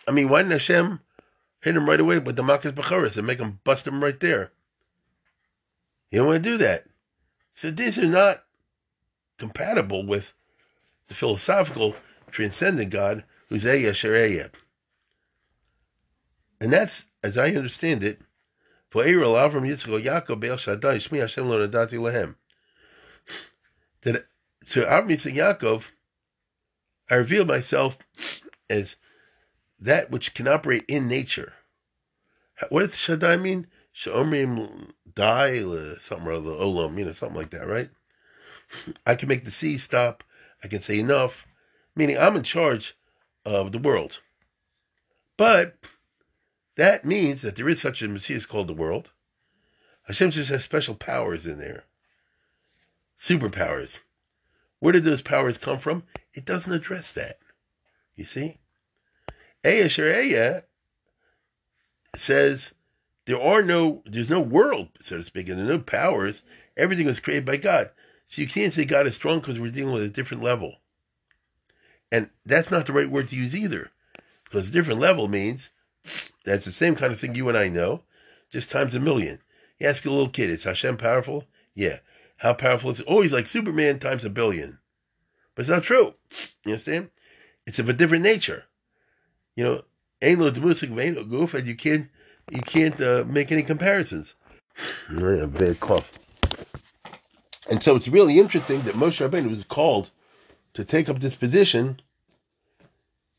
I 0.07 0.12
mean, 0.12 0.29
why 0.29 0.38
didn't 0.38 0.53
Hashem 0.53 1.01
hit 1.62 1.77
him 1.77 1.88
right 1.88 1.98
away 1.98 2.20
with 2.20 2.37
the 2.37 2.44
Makas 2.44 2.70
Bechoros 2.70 3.16
and 3.16 3.27
make 3.27 3.40
him 3.40 3.59
bust 3.64 3.88
him 3.88 4.01
right 4.01 4.18
there? 4.20 4.53
You 6.12 6.20
don't 6.20 6.29
want 6.29 6.44
to 6.44 6.51
do 6.51 6.57
that. 6.59 6.85
So 7.55 7.72
these 7.72 7.98
are 7.98 8.07
not 8.07 8.44
compatible 9.37 10.07
with 10.07 10.33
the 11.09 11.14
philosophical 11.14 11.96
transcendent 12.31 12.90
God 12.90 13.25
who's 13.48 13.64
Eya 13.64 13.90
Shareya. 13.90 14.53
And 16.61 16.72
that's, 16.72 17.09
as 17.25 17.37
I 17.37 17.48
understand 17.48 18.05
it, 18.05 18.20
for 18.90 19.03
Avram, 19.03 19.66
Yitzchak, 19.66 20.05
Yaakov, 20.05 20.38
Be'el 20.38 20.57
Shaddai, 20.57 20.98
Shmi 20.98 21.18
Hashem 21.18 21.48
lo 21.48 21.66
nadati 21.66 21.98
lehem. 21.98 22.37
That 24.03 24.27
to 24.66 24.83
Avram, 24.83 25.09
Yitzchak, 25.09 25.35
Yaakov, 25.35 25.90
I 27.11 27.16
reveal 27.16 27.44
myself 27.44 27.98
as 28.72 28.96
that 29.78 30.11
which 30.11 30.35
can 30.35 30.48
operate 30.48 30.85
in 30.88 31.06
nature. 31.06 31.52
What 32.70 32.80
does 32.80 32.98
Shaddai 32.98 33.37
mean? 33.37 33.66
Shomrim 33.94 34.92
die, 35.14 35.58
uh, 35.58 35.98
something 35.98 36.28
or 36.28 36.40
the 36.40 36.52
olam, 36.52 36.98
you 36.98 37.04
know, 37.04 37.12
something 37.12 37.37
like 37.37 37.50
that, 37.50 37.66
right? 37.66 37.90
I 39.06 39.14
can 39.14 39.28
make 39.28 39.44
the 39.44 39.50
sea 39.50 39.76
stop. 39.76 40.24
I 40.64 40.68
can 40.68 40.80
say 40.80 40.98
enough, 40.98 41.46
meaning 41.94 42.16
I'm 42.16 42.37
in 42.37 42.44
charge 42.44 42.96
of 43.44 43.72
the 43.72 43.78
world. 43.78 44.20
But 45.37 45.76
that 46.76 47.04
means 47.04 47.42
that 47.42 47.56
there 47.56 47.68
is 47.68 47.80
such 47.80 48.00
a 48.00 48.08
Messiah 48.08 48.40
called 48.48 48.68
the 48.68 48.72
world. 48.72 49.11
Hashem 50.06 50.30
just 50.30 50.50
has 50.50 50.64
special 50.64 50.94
powers 50.94 51.46
in 51.46 51.58
there, 51.58 51.85
superpowers. 53.18 54.00
Where 54.78 54.92
did 54.92 55.04
those 55.04 55.22
powers 55.22 55.58
come 55.58 55.78
from? 55.78 56.04
It 56.32 56.44
doesn't 56.44 56.72
address 56.72 57.12
that. 57.12 57.38
You 58.16 58.24
see? 58.24 58.58
Eya 59.64 60.64
says 62.16 62.75
there 63.27 63.40
are 63.40 63.62
no, 63.62 64.03
there's 64.05 64.31
no 64.31 64.40
world, 64.40 64.88
so 65.01 65.16
to 65.16 65.22
speak, 65.22 65.48
and 65.48 65.59
there 65.59 65.66
are 65.66 65.79
no 65.79 65.79
powers. 65.79 66.42
Everything 66.77 67.07
was 67.07 67.20
created 67.20 67.44
by 67.44 67.57
God. 67.57 67.90
So 68.27 68.42
you 68.42 68.48
can't 68.48 68.72
say 68.72 68.85
God 68.85 69.07
is 69.07 69.14
strong 69.14 69.40
because 69.40 69.61
we're 69.61 69.70
dealing 69.70 69.92
with 69.92 70.03
a 70.03 70.09
different 70.09 70.42
level. 70.42 70.77
And 72.11 72.31
that's 72.44 72.70
not 72.70 72.87
the 72.87 72.92
right 72.92 73.11
word 73.11 73.29
to 73.29 73.37
use 73.37 73.57
either. 73.57 73.90
Because 74.44 74.70
different 74.70 75.01
level 75.01 75.29
means 75.29 75.70
that's 76.44 76.64
the 76.64 76.72
same 76.72 76.94
kind 76.94 77.12
of 77.12 77.18
thing 77.18 77.35
you 77.35 77.48
and 77.48 77.57
I 77.57 77.68
know, 77.68 78.03
just 78.51 78.70
times 78.70 78.94
a 78.94 79.01
million. 79.01 79.38
You 79.79 79.87
ask 79.87 80.05
a 80.05 80.11
little 80.11 80.29
kid, 80.29 80.51
is 80.51 80.64
Hashem 80.64 80.96
powerful? 80.96 81.44
Yeah. 81.75 81.98
How 82.38 82.53
powerful 82.53 82.90
is 82.90 83.01
it? 83.01 83.07
Oh, 83.09 83.20
he's 83.20 83.33
like 83.33 83.46
Superman 83.46 83.98
times 83.98 84.25
a 84.25 84.31
billion. 84.31 84.79
But 85.55 85.62
it's 85.62 85.70
not 85.70 85.85
true. 85.85 86.14
You 86.64 86.72
understand? 86.72 87.11
It's 87.66 87.79
of 87.79 87.88
a 87.88 87.92
different 87.92 88.25
nature. 88.25 88.64
You 89.57 89.65
know, 89.65 89.83
ain't 90.21 90.38
no 90.38 90.51
musik, 90.51 90.91
ain't 90.91 91.17
no 91.17 91.25
goof, 91.25 91.55
and 91.55 91.67
you 91.67 91.75
can't 91.75 92.09
you 92.51 92.61
can't 92.61 93.01
uh, 93.01 93.25
make 93.27 93.53
any 93.53 93.62
comparisons. 93.62 94.35
Bad 95.11 95.81
cough. 95.81 96.11
And 97.71 97.83
so 97.83 97.97
it's 97.97 98.09
really 98.09 98.38
interesting 98.38 98.83
that 98.83 98.95
Moshe 98.95 99.27
Rabbeinu 99.27 99.51
was 99.51 99.65
called 99.65 100.11
to 100.75 100.85
take 100.85 101.09
up 101.09 101.21
this 101.21 101.37
position. 101.37 102.01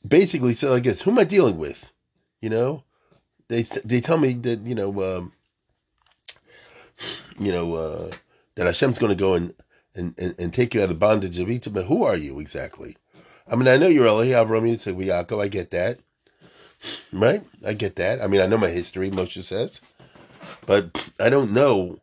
Basically, 0.07 0.53
said, 0.53 0.71
"I 0.71 0.79
guess 0.79 1.01
who 1.01 1.11
am 1.11 1.19
I 1.19 1.23
dealing 1.23 1.57
with? 1.57 1.91
You 2.41 2.49
know, 2.49 2.83
they 3.47 3.63
they 3.63 4.01
tell 4.01 4.17
me 4.17 4.33
that 4.33 4.59
you 4.61 4.75
know, 4.75 5.17
um, 5.17 5.33
you 7.39 7.51
know, 7.51 7.75
uh, 7.75 8.11
that 8.55 8.65
Hashem's 8.65 8.99
going 8.99 9.15
to 9.15 9.15
go 9.15 9.33
and, 9.33 9.53
and, 9.95 10.13
and, 10.17 10.35
and 10.37 10.53
take 10.53 10.73
you 10.73 10.83
out 10.83 10.91
of 10.91 10.99
bondage 10.99 11.39
of 11.39 11.49
Egypt. 11.49 11.73
But 11.73 11.85
who 11.85 12.03
are 12.03 12.17
you 12.17 12.39
exactly? 12.39 12.97
I 13.47 13.55
mean, 13.55 13.67
I 13.67 13.77
know 13.77 13.87
you're 13.87 14.07
Elohi 14.07 14.29
Avram 14.29 14.63
Yitzchak 14.63 14.95
Yaakov. 14.95 15.41
I 15.41 15.47
get 15.47 15.71
that, 15.71 15.99
right? 17.11 17.43
I 17.65 17.73
get 17.73 17.97
that. 17.97 18.21
I 18.21 18.27
mean, 18.27 18.41
I 18.41 18.45
know 18.45 18.57
my 18.57 18.69
history. 18.69 19.11
Moshe 19.11 19.43
says, 19.43 19.81
but 20.65 21.11
I 21.19 21.29
don't 21.29 21.51
know 21.51 21.99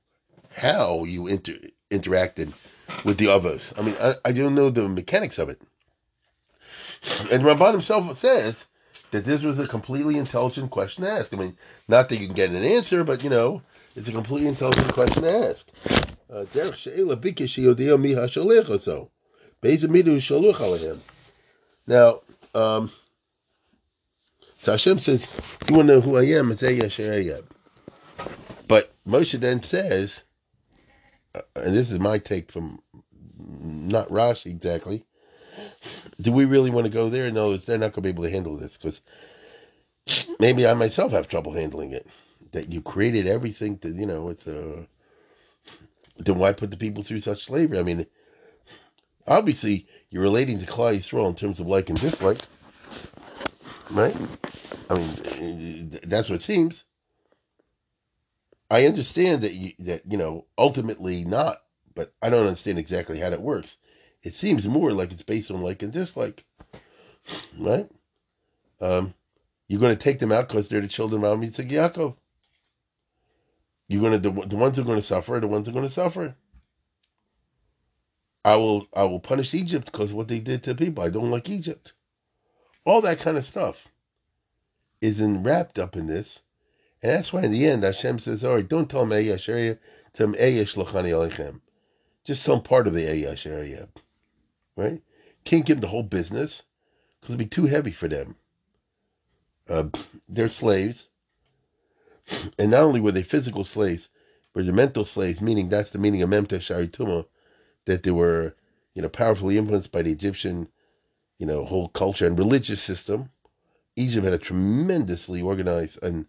how 0.57 1.05
you 1.05 1.27
inter- 1.27 1.59
interacted 1.91 2.53
with 3.05 3.19
the 3.19 3.29
others. 3.29 3.73
I 3.79 3.83
mean, 3.83 3.97
I, 4.01 4.17
I 4.25 4.33
don't 4.33 4.55
know 4.55 4.71
the 4.71 4.89
mechanics 4.89 5.39
of 5.39 5.49
it. 5.49 5.61
And 7.31 7.43
Ramban 7.43 7.73
himself 7.73 8.19
says 8.19 8.67
that 9.11 9.25
this 9.25 9.43
was 9.43 9.59
a 9.59 9.67
completely 9.67 10.19
intelligent 10.19 10.71
question 10.71 11.05
to 11.05 11.11
ask. 11.11 11.33
I 11.33 11.39
mean, 11.39 11.57
not 11.89 12.09
that 12.09 12.19
you 12.21 12.27
can 12.27 12.37
get 12.37 12.51
an 12.51 12.63
answer, 12.63 13.03
but 13.05 13.25
you 13.25 13.31
know, 13.31 13.63
it's 13.97 14.09
a 14.09 14.13
completely 14.13 14.49
intelligent 14.49 14.93
question 14.93 15.23
to 15.23 15.49
ask. 15.49 15.69
Uh, 16.31 16.45
now, 21.91 22.21
um, 22.55 22.91
so 24.57 24.73
Hashem 24.73 24.99
says, 24.99 25.29
"You 25.69 25.77
want 25.77 25.89
to 25.89 25.95
know 25.95 26.01
who 26.01 26.17
I 26.17 26.25
am?" 26.25 26.53
It's 26.53 26.63
Yasher 26.63 27.43
But 28.69 28.95
Moshe 29.07 29.39
then 29.41 29.63
says, 29.63 30.25
uh, 31.35 31.41
and 31.57 31.75
this 31.75 31.91
is 31.91 31.99
my 31.99 32.19
take 32.19 32.51
from 32.51 32.81
not 33.39 34.09
Rashi 34.09 34.47
exactly. 34.47 35.05
Do 36.21 36.33
we 36.33 36.45
really 36.45 36.71
want 36.71 36.85
to 36.85 36.93
go 36.93 37.09
there? 37.09 37.31
No, 37.31 37.57
they're 37.57 37.79
not 37.79 37.93
going 37.93 37.95
to 37.95 38.01
be 38.03 38.09
able 38.11 38.25
to 38.25 38.31
handle 38.31 38.57
this 38.57 38.77
because 38.77 39.03
maybe 40.39 40.67
I 40.67 40.75
myself 40.75 41.13
have 41.13 41.29
trouble 41.29 41.53
handling 41.53 41.93
it. 41.93 42.07
That 42.53 42.73
you 42.73 42.83
created 42.83 43.27
everything 43.27 43.79
to, 43.79 43.91
you 43.91 44.07
know, 44.07 44.29
it's 44.29 44.47
a. 44.47 44.87
Then 46.19 46.39
why 46.39 46.53
put 46.53 46.71
the 46.71 46.77
people 46.77 47.03
through 47.03 47.21
such 47.21 47.47
slavery? 47.47 47.79
I 47.79 47.83
mean, 47.83 48.07
obviously 49.27 49.87
you're 50.11 50.23
relating 50.23 50.59
to 50.59 50.67
Klal 50.67 50.97
Yisrael 50.97 51.29
in 51.29 51.35
terms 51.35 51.61
of 51.61 51.67
like 51.67 51.89
and 51.89 52.01
dislike, 52.01 52.41
right? 53.91 54.17
I 54.89 54.95
mean, 54.95 55.99
that's 56.03 56.29
what 56.29 56.37
it 56.37 56.43
seems. 56.43 56.85
I 58.71 58.87
understand 58.87 59.43
that 59.43 59.55
you, 59.55 59.73
that 59.81 60.03
you 60.11 60.19
know 60.19 60.47
ultimately 60.59 61.25
not, 61.25 61.63
but 61.95 62.13
I 62.23 62.31
don't 62.31 62.47
understand 62.47 62.79
exactly 62.79 63.21
how 63.21 63.31
that 63.31 63.43
works. 63.43 63.79
It 64.23 64.35
seems 64.35 64.69
more 64.69 64.93
like 64.93 65.13
it's 65.13 65.23
based 65.23 65.51
on 65.51 65.63
like 65.63 65.83
and 65.83 65.93
dislike, 65.93 66.45
right? 67.59 67.89
Um, 68.81 69.15
you're 69.69 69.81
going 69.81 69.97
to 69.97 70.03
take 70.03 70.19
them 70.19 70.33
out 70.33 70.49
because 70.49 70.69
they're 70.69 70.81
the 70.81 70.89
children 70.89 71.25
of 71.25 71.39
Yitzchak 71.39 71.71
Yaakov. 71.71 72.17
You're 73.89 74.01
going 74.01 74.21
to 74.21 74.31
the, 74.31 74.47
the 74.47 74.57
ones 74.57 74.77
who 74.77 74.83
are 74.83 74.87
going 74.87 74.99
to 74.99 75.03
suffer 75.03 75.39
the 75.41 75.47
ones 75.49 75.67
who 75.67 75.73
are 75.73 75.75
going 75.75 75.87
to 75.87 75.93
suffer. 75.93 76.37
I 78.45 78.57
will 78.57 78.87
I 78.95 79.05
will 79.05 79.21
punish 79.21 79.55
Egypt 79.55 79.87
because 79.87 80.13
what 80.13 80.29
they 80.29 80.39
did 80.39 80.63
to 80.65 80.75
people. 80.75 81.05
I 81.05 81.11
don't 81.11 81.31
like 81.31 81.49
Egypt. 81.49 81.93
All 82.85 83.01
that 83.03 83.19
kind 83.19 83.37
of 83.37 83.45
stuff 83.45 83.89
is 85.01 85.21
in, 85.21 85.43
wrapped 85.43 85.79
up 85.79 85.97
in 85.97 86.07
this 86.07 86.43
and 87.03 87.13
that's 87.13 87.33
why 87.33 87.43
in 87.43 87.51
the 87.51 87.67
end 87.67 87.83
Hashem 87.83 88.19
says, 88.19 88.45
all 88.45 88.57
right, 88.57 88.69
don't 88.69 88.91
tell 88.91 89.07
them 89.07 89.19
Eyash 89.19 89.49
area, 89.49 89.79
tell 90.13 90.29
them 90.29 90.37
Eyash 90.37 90.77
Lachani 90.77 91.11
Alechem. 91.11 91.61
Just 92.25 92.43
some 92.43 92.63
part 92.63 92.87
of 92.87 92.95
the 92.95 93.05
Eyash 93.05 93.47
area. 93.47 93.89
Right? 94.77 95.03
Can't 95.45 95.65
give 95.65 95.79
them 95.79 95.83
the 95.83 95.89
whole 95.89 96.03
business 96.03 96.65
because 97.21 97.35
it'd 97.35 97.39
be 97.39 97.47
too 97.47 97.67
heavy 97.67 97.91
for 97.91 98.09
them. 98.09 98.37
Uh, 99.69 99.85
they're 100.29 100.49
slaves. 100.49 101.09
And 102.59 102.71
not 102.71 102.83
only 102.83 103.01
were 103.01 103.13
they 103.13 103.23
physical 103.23 103.65
slaves, 103.65 104.09
but 104.53 104.65
they're 104.65 104.75
mental 104.75 105.05
slaves, 105.05 105.41
meaning 105.41 105.69
that's 105.69 105.91
the 105.91 105.99
meaning 105.99 106.23
of 106.23 106.31
Memta 106.31 106.59
Sharituma, 106.59 107.25
that 107.87 108.03
they 108.03 108.11
were, 108.11 108.55
you 108.95 109.03
know, 109.03 109.09
powerfully 109.09 109.59
influenced 109.59 109.93
by 109.93 110.03
the 110.03 110.13
Egyptian, 110.13 110.69
you 111.39 111.47
know, 111.47 111.65
whole 111.65 111.89
culture 111.89 112.27
and 112.27 112.39
religious 112.39 112.83
system. 112.83 113.31
Egypt 113.97 114.25
had 114.25 114.35
a 114.35 114.39
tremendously 114.39 115.43
organized 115.43 116.03
and 116.03 116.27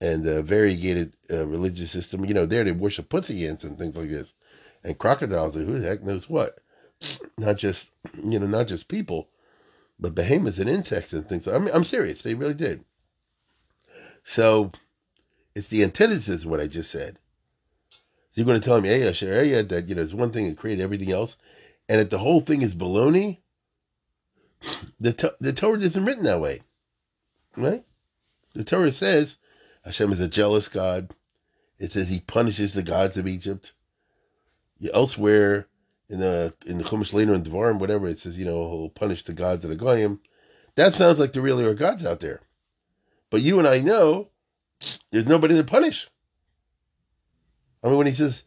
and 0.00 0.24
a 0.26 0.42
variegated 0.42 1.14
uh, 1.30 1.46
religious 1.46 1.90
system. 1.90 2.24
You 2.24 2.34
know, 2.34 2.46
there 2.46 2.64
they 2.64 2.72
worship 2.72 3.08
pussy 3.08 3.46
ants 3.46 3.64
and 3.64 3.78
things 3.78 3.96
like 3.96 4.08
this, 4.08 4.34
and 4.84 4.98
crocodiles 4.98 5.56
and 5.56 5.68
who 5.68 5.78
the 5.78 5.88
heck 5.88 6.02
knows 6.02 6.28
what. 6.28 6.60
Not 7.38 7.56
just 7.56 7.90
you 8.24 8.38
know, 8.38 8.46
not 8.46 8.66
just 8.66 8.88
people, 8.88 9.28
but 9.98 10.14
behemoths 10.14 10.58
and 10.58 10.68
insects 10.68 11.12
and 11.12 11.28
things. 11.28 11.46
I 11.46 11.58
mean, 11.58 11.70
I'm 11.72 11.84
serious. 11.84 12.22
They 12.22 12.34
really 12.34 12.54
did. 12.54 12.84
So, 14.24 14.72
it's 15.54 15.68
the 15.68 15.82
antithesis 15.82 16.44
of 16.44 16.50
what 16.50 16.60
I 16.60 16.66
just 16.66 16.90
said. 16.90 17.18
You're 18.38 18.46
going 18.46 18.60
to 18.60 18.64
tell 18.64 18.80
me, 18.80 18.88
hey, 18.88 19.00
Asheria, 19.00 19.68
that 19.68 19.88
you 19.88 19.96
know, 19.96 20.02
it's 20.02 20.14
one 20.14 20.30
thing 20.30 20.46
that 20.46 20.56
created 20.56 20.80
everything 20.80 21.10
else, 21.10 21.36
and 21.88 21.98
that 22.00 22.10
the 22.10 22.18
whole 22.18 22.38
thing 22.38 22.62
is 22.62 22.72
baloney. 22.72 23.38
The 25.00 25.34
the 25.40 25.52
Torah 25.52 25.80
isn't 25.80 26.04
written 26.04 26.22
that 26.22 26.40
way, 26.40 26.62
right? 27.56 27.84
The 28.54 28.62
Torah 28.62 28.92
says 28.92 29.38
Hashem 29.84 30.12
is 30.12 30.20
a 30.20 30.28
jealous 30.28 30.68
God. 30.68 31.14
It 31.80 31.90
says 31.90 32.10
he 32.10 32.20
punishes 32.20 32.74
the 32.74 32.82
gods 32.84 33.16
of 33.16 33.26
Egypt. 33.26 33.72
Elsewhere 34.92 35.66
in 36.08 36.20
the 36.20 36.54
in 36.64 36.78
the 36.78 36.84
Chumash 36.84 37.12
later 37.12 37.34
in 37.34 37.42
Devarim, 37.42 37.80
whatever 37.80 38.06
it 38.06 38.20
says, 38.20 38.38
you 38.38 38.44
know, 38.44 38.68
he'll 38.70 38.88
punish 38.88 39.24
the 39.24 39.32
gods 39.32 39.64
of 39.64 39.70
the 39.70 39.76
Goyim. 39.76 40.20
That 40.76 40.94
sounds 40.94 41.18
like 41.18 41.32
there 41.32 41.42
really 41.42 41.64
are 41.64 41.74
gods 41.74 42.06
out 42.06 42.20
there. 42.20 42.42
But 43.30 43.42
you 43.42 43.58
and 43.58 43.66
I 43.66 43.80
know 43.80 44.28
there's 45.10 45.26
nobody 45.26 45.56
to 45.56 45.64
punish. 45.64 46.08
I 47.82 47.88
mean, 47.88 47.96
when 47.96 48.06
he 48.06 48.12
says 48.12 48.44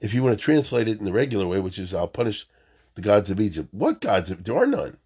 if 0.00 0.14
you 0.14 0.22
want 0.22 0.38
to 0.38 0.44
translate 0.44 0.88
it 0.88 0.98
in 0.98 1.04
the 1.04 1.12
regular 1.12 1.46
way, 1.46 1.60
which 1.60 1.78
is 1.78 1.94
I'll 1.94 2.08
punish 2.08 2.46
the 2.94 3.02
gods 3.02 3.30
of 3.30 3.40
Egypt. 3.40 3.68
What 3.72 4.00
gods? 4.00 4.28
There 4.28 4.56
are 4.56 4.66
none. 4.66 4.98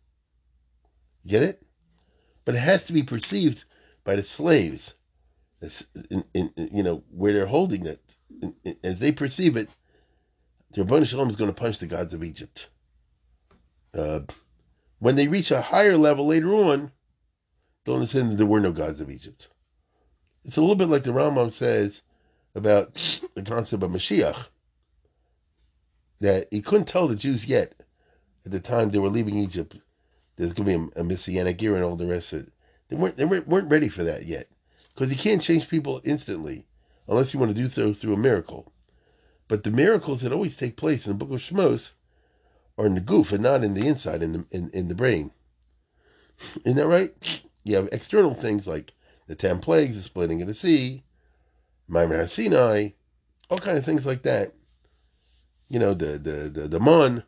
Get 1.26 1.42
it? 1.42 1.62
but 2.44 2.54
it 2.54 2.58
has 2.58 2.84
to 2.86 2.92
be 2.92 3.02
perceived 3.02 3.64
by 4.04 4.16
the 4.16 4.22
slaves, 4.22 4.94
in, 6.10 6.24
in, 6.34 6.52
in 6.56 6.70
you 6.72 6.82
know 6.82 7.04
where 7.10 7.32
they're 7.32 7.46
holding 7.46 7.86
it, 7.86 8.16
in, 8.40 8.54
as 8.82 9.00
they 9.00 9.12
perceive 9.12 9.56
it. 9.56 9.70
The 10.72 10.82
Ribono 10.82 11.06
Shel 11.06 11.20
Olam 11.20 11.28
is 11.28 11.36
going 11.36 11.50
to 11.50 11.54
punish 11.54 11.78
the 11.78 11.86
gods 11.86 12.14
of 12.14 12.24
Egypt. 12.24 12.70
Uh, 13.94 14.20
when 14.98 15.16
they 15.16 15.28
reach 15.28 15.50
a 15.50 15.60
higher 15.60 15.98
level 15.98 16.26
later 16.26 16.54
on, 16.54 16.92
don't 17.84 17.96
understand 17.96 18.30
that 18.30 18.36
there 18.36 18.46
were 18.46 18.60
no 18.60 18.72
gods 18.72 19.00
of 19.00 19.10
Egypt. 19.10 19.48
It's 20.44 20.56
a 20.56 20.60
little 20.60 20.76
bit 20.76 20.88
like 20.88 21.04
the 21.04 21.12
Rambam 21.12 21.52
says 21.52 22.02
about 22.54 22.94
the 23.34 23.42
concept 23.42 23.82
of 23.82 23.90
Mashiach, 23.90 24.48
that 26.20 26.48
he 26.50 26.60
couldn't 26.60 26.86
tell 26.86 27.08
the 27.08 27.16
Jews 27.16 27.46
yet 27.46 27.74
at 28.44 28.52
the 28.52 28.60
time 28.60 28.90
they 28.90 28.98
were 28.98 29.08
leaving 29.08 29.36
Egypt 29.36 29.76
there's 30.36 30.52
going 30.52 30.68
to 30.68 30.90
be 30.90 31.00
a, 31.00 31.04
messianic 31.04 31.62
era 31.62 31.76
and 31.76 31.84
all 31.84 31.96
the 31.96 32.06
rest 32.06 32.32
of 32.32 32.40
it. 32.40 32.52
They 32.88 32.96
weren't 32.96 33.16
they 33.16 33.24
weren't 33.24 33.70
ready 33.70 33.88
for 33.88 34.02
that 34.04 34.26
yet, 34.26 34.48
because 34.94 35.10
you 35.10 35.16
can't 35.16 35.42
change 35.42 35.68
people 35.68 36.00
instantly, 36.04 36.66
unless 37.06 37.32
you 37.32 37.40
want 37.40 37.54
to 37.54 37.62
do 37.62 37.68
so 37.68 37.94
through 37.94 38.14
a 38.14 38.18
miracle. 38.18 38.72
But 39.48 39.64
the 39.64 39.70
miracles 39.70 40.22
that 40.22 40.32
always 40.32 40.56
take 40.56 40.76
place 40.76 41.06
in 41.06 41.12
the 41.12 41.18
Book 41.24 41.30
of 41.30 41.40
Shmos 41.40 41.92
are 42.76 42.86
in 42.86 42.94
the 42.94 43.00
goof 43.00 43.32
and 43.32 43.42
not 43.42 43.64
in 43.64 43.74
the 43.74 43.86
inside, 43.86 44.22
in 44.22 44.32
the 44.32 44.44
in, 44.50 44.70
in 44.70 44.88
the 44.88 44.94
brain. 44.94 45.30
Isn't 46.64 46.76
that 46.76 46.86
right? 46.86 47.42
You 47.64 47.76
have 47.76 47.88
external 47.92 48.34
things 48.34 48.66
like 48.66 48.92
the 49.32 49.36
ten 49.36 49.60
plagues, 49.60 49.96
the 49.96 50.02
splitting 50.02 50.42
of 50.42 50.46
the 50.48 50.52
sea, 50.52 51.04
Maimon 51.88 52.28
Sinai, 52.28 52.90
all 53.48 53.56
kind 53.56 53.78
of 53.78 53.84
things 53.84 54.04
like 54.04 54.24
that. 54.24 54.52
You 55.70 55.78
know, 55.78 55.94
the 55.94 56.18
the 56.18 56.50
the 56.50 56.68
the 56.68 56.78
mon, 56.78 57.22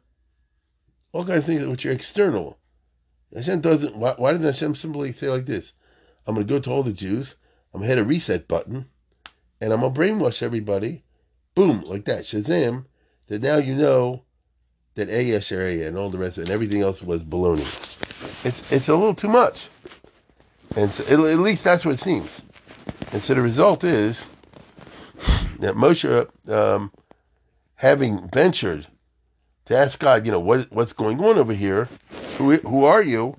all 1.12 1.24
kinds 1.24 1.38
of 1.38 1.44
things 1.46 1.64
which 1.64 1.86
are 1.86 1.90
external. 1.90 2.58
Hashem 3.34 3.62
doesn't. 3.62 3.96
Why, 3.96 4.12
why 4.18 4.32
doesn't 4.32 4.44
Hashem 4.44 4.74
simply 4.74 5.14
say 5.14 5.30
like 5.30 5.46
this? 5.46 5.72
I'm 6.26 6.34
going 6.34 6.46
to 6.46 6.52
go 6.52 6.60
to 6.60 6.70
all 6.70 6.82
the 6.82 6.92
Jews. 6.92 7.36
I'm 7.72 7.80
going 7.80 7.88
to 7.88 7.96
hit 7.96 8.02
a 8.02 8.06
reset 8.06 8.48
button, 8.48 8.84
and 9.58 9.72
I'm 9.72 9.80
going 9.80 9.94
to 9.94 9.98
brainwash 9.98 10.42
everybody. 10.42 11.04
Boom, 11.54 11.84
like 11.86 12.04
that. 12.04 12.24
Shazam. 12.24 12.84
That 13.28 13.40
now 13.40 13.56
you 13.56 13.74
know 13.74 14.24
that 14.94 15.08
Ayash 15.08 15.50
area 15.50 15.88
and 15.88 15.96
all 15.96 16.10
the 16.10 16.18
rest 16.18 16.36
of 16.36 16.42
it 16.42 16.48
and 16.48 16.54
everything 16.54 16.82
else 16.82 17.02
was 17.02 17.22
baloney. 17.22 17.64
It's 18.44 18.70
it's 18.70 18.88
a 18.88 18.94
little 18.94 19.14
too 19.14 19.28
much, 19.28 19.70
and 20.76 20.90
so, 20.90 21.04
at 21.26 21.38
least 21.38 21.64
that's 21.64 21.84
what 21.84 21.94
it 21.94 22.00
seems. 22.00 22.42
And 23.12 23.22
so 23.22 23.34
the 23.34 23.42
result 23.42 23.84
is 23.84 24.24
that 25.60 25.74
Moshe, 25.74 26.28
um, 26.48 26.92
having 27.76 28.28
ventured 28.30 28.86
to 29.66 29.76
ask 29.76 29.98
God, 29.98 30.26
you 30.26 30.32
know, 30.32 30.40
what 30.40 30.70
what's 30.72 30.92
going 30.92 31.22
on 31.24 31.38
over 31.38 31.52
here? 31.52 31.88
Who 32.38 32.56
who 32.56 32.84
are 32.84 33.02
you? 33.02 33.36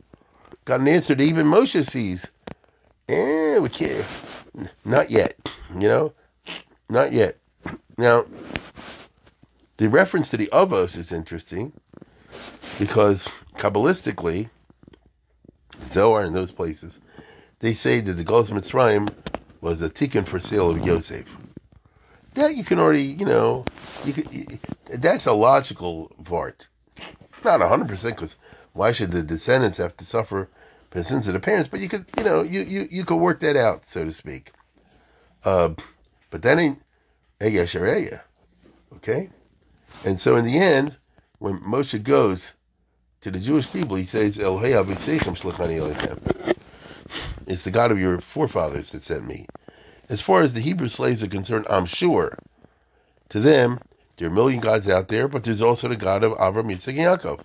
Got 0.66 0.80
an 0.80 0.88
answer 0.88 1.14
that 1.14 1.24
even 1.24 1.46
Moshe 1.46 1.86
sees. 1.86 2.28
Eh, 3.08 3.60
we 3.60 3.70
can't. 3.70 4.06
Not 4.84 5.12
yet. 5.12 5.38
You 5.74 5.88
know, 5.88 6.14
not 6.90 7.12
yet. 7.12 7.38
Now, 7.98 8.26
the 9.78 9.90
reference 9.90 10.30
to 10.30 10.38
the 10.38 10.48
avos 10.48 10.98
is 10.98 11.12
interesting 11.12 11.74
because 12.80 13.28
kabbalistically, 13.58 14.50
Zohar 15.96 16.24
and 16.24 16.36
those 16.36 16.52
places, 16.52 17.00
they 17.60 17.74
say 17.74 18.02
that 18.02 18.14
the 18.14 18.26
Golus 18.26 18.50
Mitzrayim 18.50 19.14
was 19.62 19.82
a 19.82 19.90
tikkun 19.90 20.28
for 20.28 20.40
sale 20.40 20.70
of 20.70 20.86
Yosef. 20.86 21.38
That 22.34 22.56
you 22.56 22.66
can 22.66 22.80
already, 22.80 23.04
you 23.04 23.26
know, 23.26 23.70
you 24.04 24.14
could, 24.14 24.28
you, 24.30 24.60
that's 24.88 25.26
a 25.26 25.34
logical 25.34 26.14
vart. 26.22 26.68
Not 27.44 27.62
100% 27.62 27.88
because 28.10 28.36
why 28.74 28.92
should 28.92 29.12
the 29.12 29.24
descendants 29.24 29.78
have 29.78 29.96
to 29.98 30.06
suffer 30.06 30.50
for 30.92 30.98
the 30.98 31.04
sins 31.06 31.28
of 31.28 31.34
the 31.34 31.40
parents? 31.40 31.70
But 31.70 31.80
you 31.80 31.88
could, 31.88 32.06
you 32.18 32.26
know, 32.26 32.42
you, 32.42 32.62
you, 32.62 32.88
you 32.92 33.06
could 33.06 33.16
work 33.16 33.40
that 33.40 33.56
out, 33.56 33.88
so 33.88 34.04
to 34.04 34.12
speak. 34.12 34.52
Uh, 35.46 35.70
but 36.30 36.42
that 36.42 36.60
ain't 36.60 36.82
Shareya. 37.42 38.22
Okay? 38.98 39.30
And 40.04 40.20
so 40.20 40.36
in 40.36 40.46
the 40.46 40.60
end, 40.60 40.98
when 41.40 41.60
Moshe 41.62 42.02
goes 42.04 42.56
to 43.26 43.32
the 43.32 43.40
Jewish 43.40 43.74
people, 43.74 43.96
he 43.96 44.06
says, 44.06 44.38
It's 47.48 47.64
the 47.64 47.72
God 47.72 47.92
of 47.92 48.00
your 48.00 48.20
forefathers 48.20 48.92
that 48.92 49.04
sent 49.04 49.28
me. 49.28 49.48
As 50.10 50.22
far 50.22 50.42
as 50.42 50.54
the 50.54 50.60
Hebrew 50.60 50.90
slaves 50.90 51.24
are 51.24 51.28
concerned, 51.28 51.66
I'm 51.68 51.88
sure. 51.88 52.38
To 53.30 53.40
them, 53.40 53.80
there 54.18 54.28
are 54.28 54.32
a 54.32 54.34
million 54.34 54.60
gods 54.60 54.88
out 54.88 55.08
there, 55.08 55.28
but 55.28 55.44
there's 55.44 55.60
also 55.60 55.88
the 55.88 55.96
God 55.96 56.24
of 56.24 56.34
Avram, 56.34 56.72
Yitzchak, 56.72 56.90
and 56.90 57.20
Yaakov. 57.20 57.40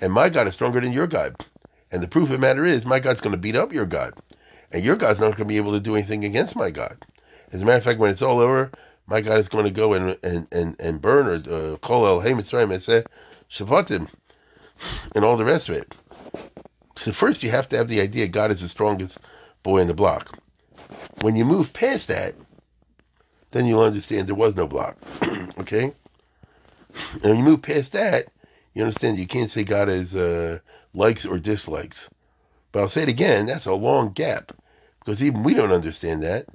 And 0.00 0.12
my 0.12 0.28
God 0.28 0.48
is 0.48 0.54
stronger 0.54 0.80
than 0.80 0.92
your 0.92 1.06
God. 1.06 1.36
And 1.92 2.02
the 2.02 2.08
proof 2.08 2.24
of 2.24 2.30
the 2.32 2.38
matter 2.38 2.64
is, 2.64 2.84
my 2.84 2.98
God's 2.98 3.20
going 3.20 3.30
to 3.30 3.38
beat 3.38 3.54
up 3.54 3.72
your 3.72 3.86
God. 3.86 4.14
And 4.72 4.82
your 4.82 4.96
God's 4.96 5.20
not 5.20 5.36
going 5.36 5.36
to 5.36 5.44
be 5.44 5.56
able 5.56 5.70
to 5.70 5.78
do 5.78 5.94
anything 5.94 6.24
against 6.24 6.56
my 6.56 6.72
God. 6.72 6.96
As 7.52 7.62
a 7.62 7.64
matter 7.64 7.78
of 7.78 7.84
fact, 7.84 8.00
when 8.00 8.10
it's 8.10 8.22
all 8.22 8.40
over, 8.40 8.72
my 9.06 9.20
God 9.20 9.38
is 9.38 9.48
going 9.48 9.66
to 9.66 9.70
go 9.70 9.92
and 9.92 10.18
and 10.24 10.48
and, 10.50 10.74
and 10.80 11.00
burn 11.00 11.28
or 11.28 11.74
uh, 11.74 11.76
call 11.76 12.06
El 12.06 12.20
Hey 12.22 12.32
Mitzrayim 12.32 12.72
and 12.72 12.82
say 12.82 13.04
Shavatim 13.48 14.08
and 15.14 15.24
all 15.24 15.36
the 15.36 15.44
rest 15.44 15.68
of 15.68 15.76
it. 15.76 15.94
So 16.96 17.12
first 17.12 17.42
you 17.42 17.50
have 17.50 17.68
to 17.70 17.76
have 17.76 17.88
the 17.88 18.00
idea 18.00 18.28
God 18.28 18.50
is 18.50 18.60
the 18.60 18.68
strongest 18.68 19.18
boy 19.62 19.78
in 19.78 19.88
the 19.88 19.94
block. 19.94 20.38
When 21.20 21.36
you 21.36 21.44
move 21.44 21.72
past 21.72 22.08
that, 22.08 22.34
then 23.52 23.66
you'll 23.66 23.82
understand 23.82 24.28
there 24.28 24.34
was 24.34 24.56
no 24.56 24.66
block. 24.66 24.96
okay? 25.58 25.92
And 27.14 27.22
when 27.22 27.36
you 27.38 27.44
move 27.44 27.62
past 27.62 27.92
that, 27.92 28.28
you 28.74 28.82
understand 28.82 29.18
you 29.18 29.26
can't 29.26 29.50
say 29.50 29.64
God 29.64 29.88
has 29.88 30.14
uh, 30.14 30.58
likes 30.94 31.24
or 31.26 31.38
dislikes. 31.38 32.08
But 32.72 32.80
I'll 32.80 32.88
say 32.88 33.02
it 33.02 33.08
again, 33.08 33.46
that's 33.46 33.66
a 33.66 33.74
long 33.74 34.12
gap. 34.12 34.52
Because 34.98 35.22
even 35.22 35.42
we 35.42 35.54
don't 35.54 35.72
understand 35.72 36.22
that. 36.22 36.46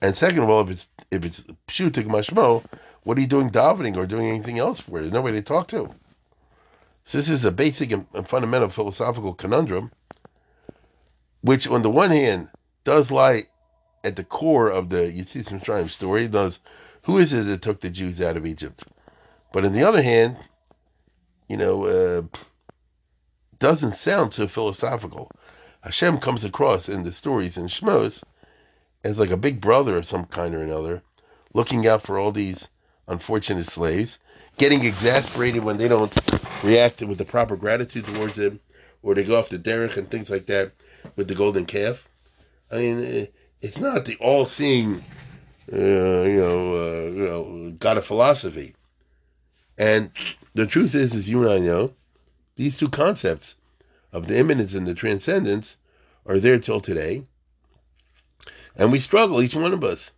And 0.00 0.16
second 0.16 0.42
of 0.42 0.48
all, 0.48 0.62
if 0.62 0.70
it's 0.70 0.88
if 1.10 1.24
it's 1.24 1.44
pshutik 1.68 2.04
mashmo, 2.04 2.64
what 3.02 3.18
are 3.18 3.20
you 3.20 3.26
doing 3.26 3.50
davening 3.50 3.96
or 3.96 4.06
doing 4.06 4.28
anything 4.28 4.58
else 4.58 4.80
for? 4.80 5.00
There's 5.00 5.12
nobody 5.12 5.38
to 5.38 5.42
talk 5.42 5.68
to. 5.68 5.90
So 7.04 7.18
this 7.18 7.28
is 7.28 7.44
a 7.44 7.50
basic 7.50 7.92
and 7.92 8.06
fundamental 8.28 8.68
philosophical 8.68 9.34
conundrum, 9.34 9.90
which 11.40 11.66
on 11.66 11.82
the 11.82 11.90
one 11.90 12.10
hand 12.10 12.48
does 12.84 13.10
lie 13.10 13.44
at 14.04 14.16
the 14.16 14.24
core 14.24 14.68
of 14.68 14.90
the 14.90 15.12
Yetzias 15.12 15.50
Mitzrayim 15.50 15.90
story. 15.90 16.28
Does 16.28 16.60
who 17.02 17.18
is 17.18 17.32
it 17.32 17.46
that 17.46 17.62
took 17.62 17.80
the 17.80 17.90
Jews 17.90 18.20
out 18.20 18.36
of 18.36 18.46
Egypt? 18.46 18.84
But 19.52 19.64
on 19.64 19.72
the 19.72 19.82
other 19.82 20.02
hand, 20.02 20.36
you 21.48 21.56
know, 21.56 21.84
uh, 21.84 22.22
doesn't 23.58 23.96
sound 23.96 24.32
so 24.32 24.46
philosophical. 24.46 25.30
Hashem 25.82 26.18
comes 26.18 26.44
across 26.44 26.88
in 26.88 27.02
the 27.02 27.12
stories 27.12 27.56
in 27.56 27.66
Shmos 27.66 28.22
as 29.02 29.18
like 29.18 29.30
a 29.30 29.36
big 29.36 29.60
brother 29.60 29.96
of 29.96 30.06
some 30.06 30.26
kind 30.26 30.54
or 30.54 30.62
another, 30.62 31.02
looking 31.54 31.86
out 31.86 32.02
for 32.02 32.18
all 32.18 32.32
these 32.32 32.68
unfortunate 33.08 33.66
slaves, 33.66 34.18
getting 34.60 34.84
exasperated 34.84 35.64
when 35.64 35.78
they 35.78 35.88
don't 35.88 36.14
react 36.62 37.00
with 37.00 37.16
the 37.16 37.24
proper 37.24 37.56
gratitude 37.56 38.04
towards 38.04 38.36
him, 38.36 38.60
or 39.02 39.14
they 39.14 39.24
go 39.24 39.38
off 39.38 39.48
the 39.48 39.58
derech 39.58 39.96
and 39.96 40.06
things 40.10 40.28
like 40.28 40.44
that 40.44 40.72
with 41.16 41.28
the 41.28 41.34
golden 41.34 41.64
calf. 41.64 42.06
I 42.70 42.76
mean, 42.76 43.02
eh, 43.02 43.26
it's 43.62 43.80
not 43.80 44.04
the 44.04 44.18
all-seeing, 44.20 45.02
uh, 45.72 45.76
you 45.76 46.40
know, 46.40 46.74
uh, 46.74 47.10
you 47.10 47.24
know, 47.26 47.74
God 47.78 47.96
of 47.96 48.04
philosophy. 48.04 48.74
And 49.78 50.10
the 50.52 50.66
truth 50.66 50.94
is, 50.94 51.16
as 51.16 51.30
you 51.30 51.42
and 51.42 51.50
I 51.50 51.58
know, 51.58 51.94
these 52.56 52.76
two 52.76 52.90
concepts 52.90 53.56
of 54.12 54.26
the 54.26 54.38
immanence 54.38 54.74
and 54.74 54.86
the 54.86 54.92
transcendence 54.92 55.78
are 56.26 56.38
there 56.38 56.58
till 56.58 56.80
today. 56.80 57.22
And 58.76 58.92
we 58.92 58.98
struggle, 58.98 59.40
each 59.40 59.56
one 59.56 59.72
of 59.72 59.82
us, 59.82 60.12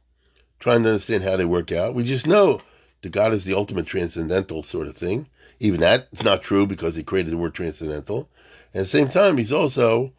trying 0.59 0.83
to 0.83 0.88
understand 0.88 1.22
how 1.22 1.37
they 1.37 1.44
work 1.44 1.70
out. 1.70 1.94
We 1.94 2.02
just 2.02 2.26
know 2.26 2.61
that 3.03 3.12
God 3.12 3.33
is 3.33 3.45
the 3.45 3.55
ultimate 3.55 3.87
transcendental 3.87 4.62
sort 4.62 4.87
of 4.87 4.97
thing. 4.97 5.29
Even 5.61 5.81
that's 5.81 6.25
not 6.25 6.43
true 6.43 6.67
because 6.67 6.97
he 6.97 7.03
created 7.03 7.33
the 7.33 7.37
word 7.37 7.55
transcendental. 7.55 8.29
And 8.73 8.81
at 8.81 8.85
the 8.85 8.91
same 8.91 9.09
time, 9.09 9.37
he's 9.37 9.53
also 9.53 10.12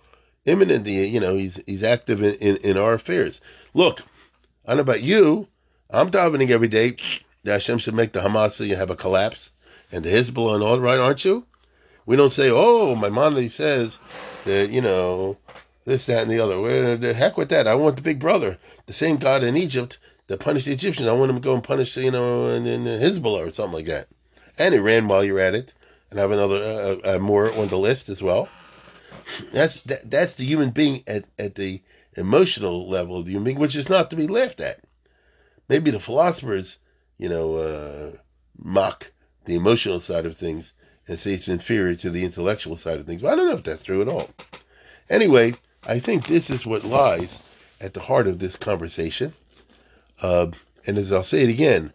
immanent. 0.46 0.88
You 0.88 1.20
know, 1.20 1.36
he's 1.36 1.62
he's 1.66 1.84
active 1.84 2.22
in, 2.22 2.36
in, 2.36 2.58
in 2.58 2.78
our 2.78 2.94
affairs. 2.94 3.42
Look, 3.74 4.02
I 4.66 4.70
don't 4.70 4.78
know 4.78 4.82
about 4.82 5.04
you. 5.04 5.48
I'm 5.90 6.10
davening 6.10 6.50
every 6.50 6.70
day 6.70 6.96
that 7.44 7.52
Hashem 7.54 7.80
should 7.80 7.94
make 7.94 8.14
the 8.14 8.22
Hamas 8.22 8.76
have 8.76 8.90
a 8.90 8.96
collapse 8.96 9.52
and 9.92 10.04
the 10.04 10.10
Hezbollah 10.10 10.56
and 10.56 10.64
all 10.64 10.80
right, 10.80 11.00
aren't 11.00 11.26
you? 11.26 11.46
We 12.06 12.16
don't 12.16 12.32
say, 12.32 12.50
oh, 12.52 12.96
my 12.96 13.10
mom 13.10 13.48
says 13.50 14.00
that, 14.46 14.70
you 14.70 14.82
know, 14.82 15.38
this, 15.86 16.06
that, 16.08 16.24
and 16.24 16.32
the 16.32 16.40
other. 16.40 16.60
Well, 16.60 16.98
the 16.98 17.14
heck 17.14 17.38
with 17.38 17.50
that. 17.50 17.68
I 17.68 17.76
want 17.76 17.96
the 17.96 18.02
big 18.02 18.20
brother, 18.20 18.58
the 18.86 18.94
same 18.94 19.18
God 19.18 19.44
in 19.44 19.56
Egypt 19.56 20.00
that 20.34 20.40
punished 20.40 20.66
the 20.66 20.72
Egyptians. 20.72 21.08
I 21.08 21.14
want 21.14 21.30
him 21.30 21.38
to 21.38 21.42
go 21.42 21.54
and 21.54 21.64
punish, 21.64 21.96
you 21.96 22.10
know, 22.10 22.48
in, 22.48 22.66
in 22.66 22.86
Hezbollah 22.86 23.48
or 23.48 23.52
something 23.52 23.76
like 23.76 23.86
that. 23.86 24.08
And 24.58 24.74
Iran 24.74 25.08
while 25.08 25.24
you're 25.24 25.40
at 25.40 25.54
it, 25.54 25.76
and 26.10 26.20
I 26.20 26.24
have 26.24 26.32
another 26.32 26.58
uh, 27.06 27.16
uh, 27.16 27.20
more 27.20 27.54
on 27.54 27.68
the 27.68 27.78
list 27.78 28.10
as 28.10 28.24
well. 28.24 28.50
That's 29.52 29.80
that, 29.82 30.10
that's 30.10 30.34
the 30.34 30.46
human 30.46 30.72
being 30.72 31.04
at, 31.06 31.26
at 31.38 31.54
the 31.54 31.84
emotional 32.18 32.90
level 32.90 33.18
of 33.18 33.26
the 33.26 33.32
human 33.34 33.44
being, 33.44 33.60
which 33.60 33.76
is 33.76 33.90
not 33.90 34.10
to 34.10 34.16
be 34.16 34.26
laughed 34.26 34.60
at. 34.60 34.80
Maybe 35.70 35.92
the 35.92 36.00
philosophers, 36.00 36.80
you 37.20 37.30
know, 37.30 37.58
uh, 37.58 38.18
mock 38.58 39.12
the 39.46 39.56
emotional 39.56 40.00
side 40.00 40.26
of 40.26 40.36
things 40.36 40.74
and 41.08 41.20
say 41.20 41.36
it's 41.36 41.48
inferior 41.48 41.96
to 41.98 42.10
the 42.10 42.26
intellectual 42.26 42.76
side 42.76 42.98
of 42.98 43.06
things. 43.06 43.22
But 43.22 43.34
I 43.34 43.36
don't 43.36 43.50
know 43.50 43.56
if 43.56 43.64
that's 43.64 43.84
true 43.84 44.02
at 44.02 44.08
all. 44.08 44.30
Anyway, 45.12 45.54
I 45.84 46.00
think 46.00 46.26
this 46.26 46.50
is 46.50 46.66
what 46.66 46.84
lies 46.84 47.40
at 47.80 47.94
the 47.94 48.02
heart 48.02 48.26
of 48.26 48.40
this 48.40 48.56
conversation. 48.56 49.34
Uh, 50.22 50.48
and 50.86 50.98
as 50.98 51.12
I'll 51.12 51.24
say 51.24 51.44
it 51.44 51.50
again, 51.50 51.94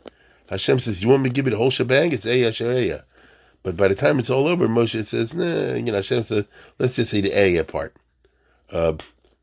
Hashem 0.49 0.81
says, 0.81 1.03
"You 1.03 1.09
want 1.09 1.23
me 1.23 1.31
to 1.31 1.35
give 1.35 1.47
you 1.47 1.51
the 1.51 1.57
whole 1.57 1.71
shebang? 1.71 2.13
It's 2.13 2.27
Eya 2.27 2.51
Shereya." 2.51 3.05
But 3.63 3.77
by 3.77 3.89
the 3.89 3.95
time 3.95 4.19
it's 4.19 4.31
all 4.31 4.47
over, 4.47 4.67
Moshe 4.69 5.05
says, 5.05 5.35
"Nah." 5.35 5.75
You 5.75 5.83
know, 5.83 5.95
Hashem 5.95 6.23
says, 6.23 6.45
"Let's 6.79 6.97
just 6.97 7.11
say 7.11 7.21
the 7.21 7.31
Eya 7.31 7.65
part," 7.65 7.97
uh, 8.71 8.95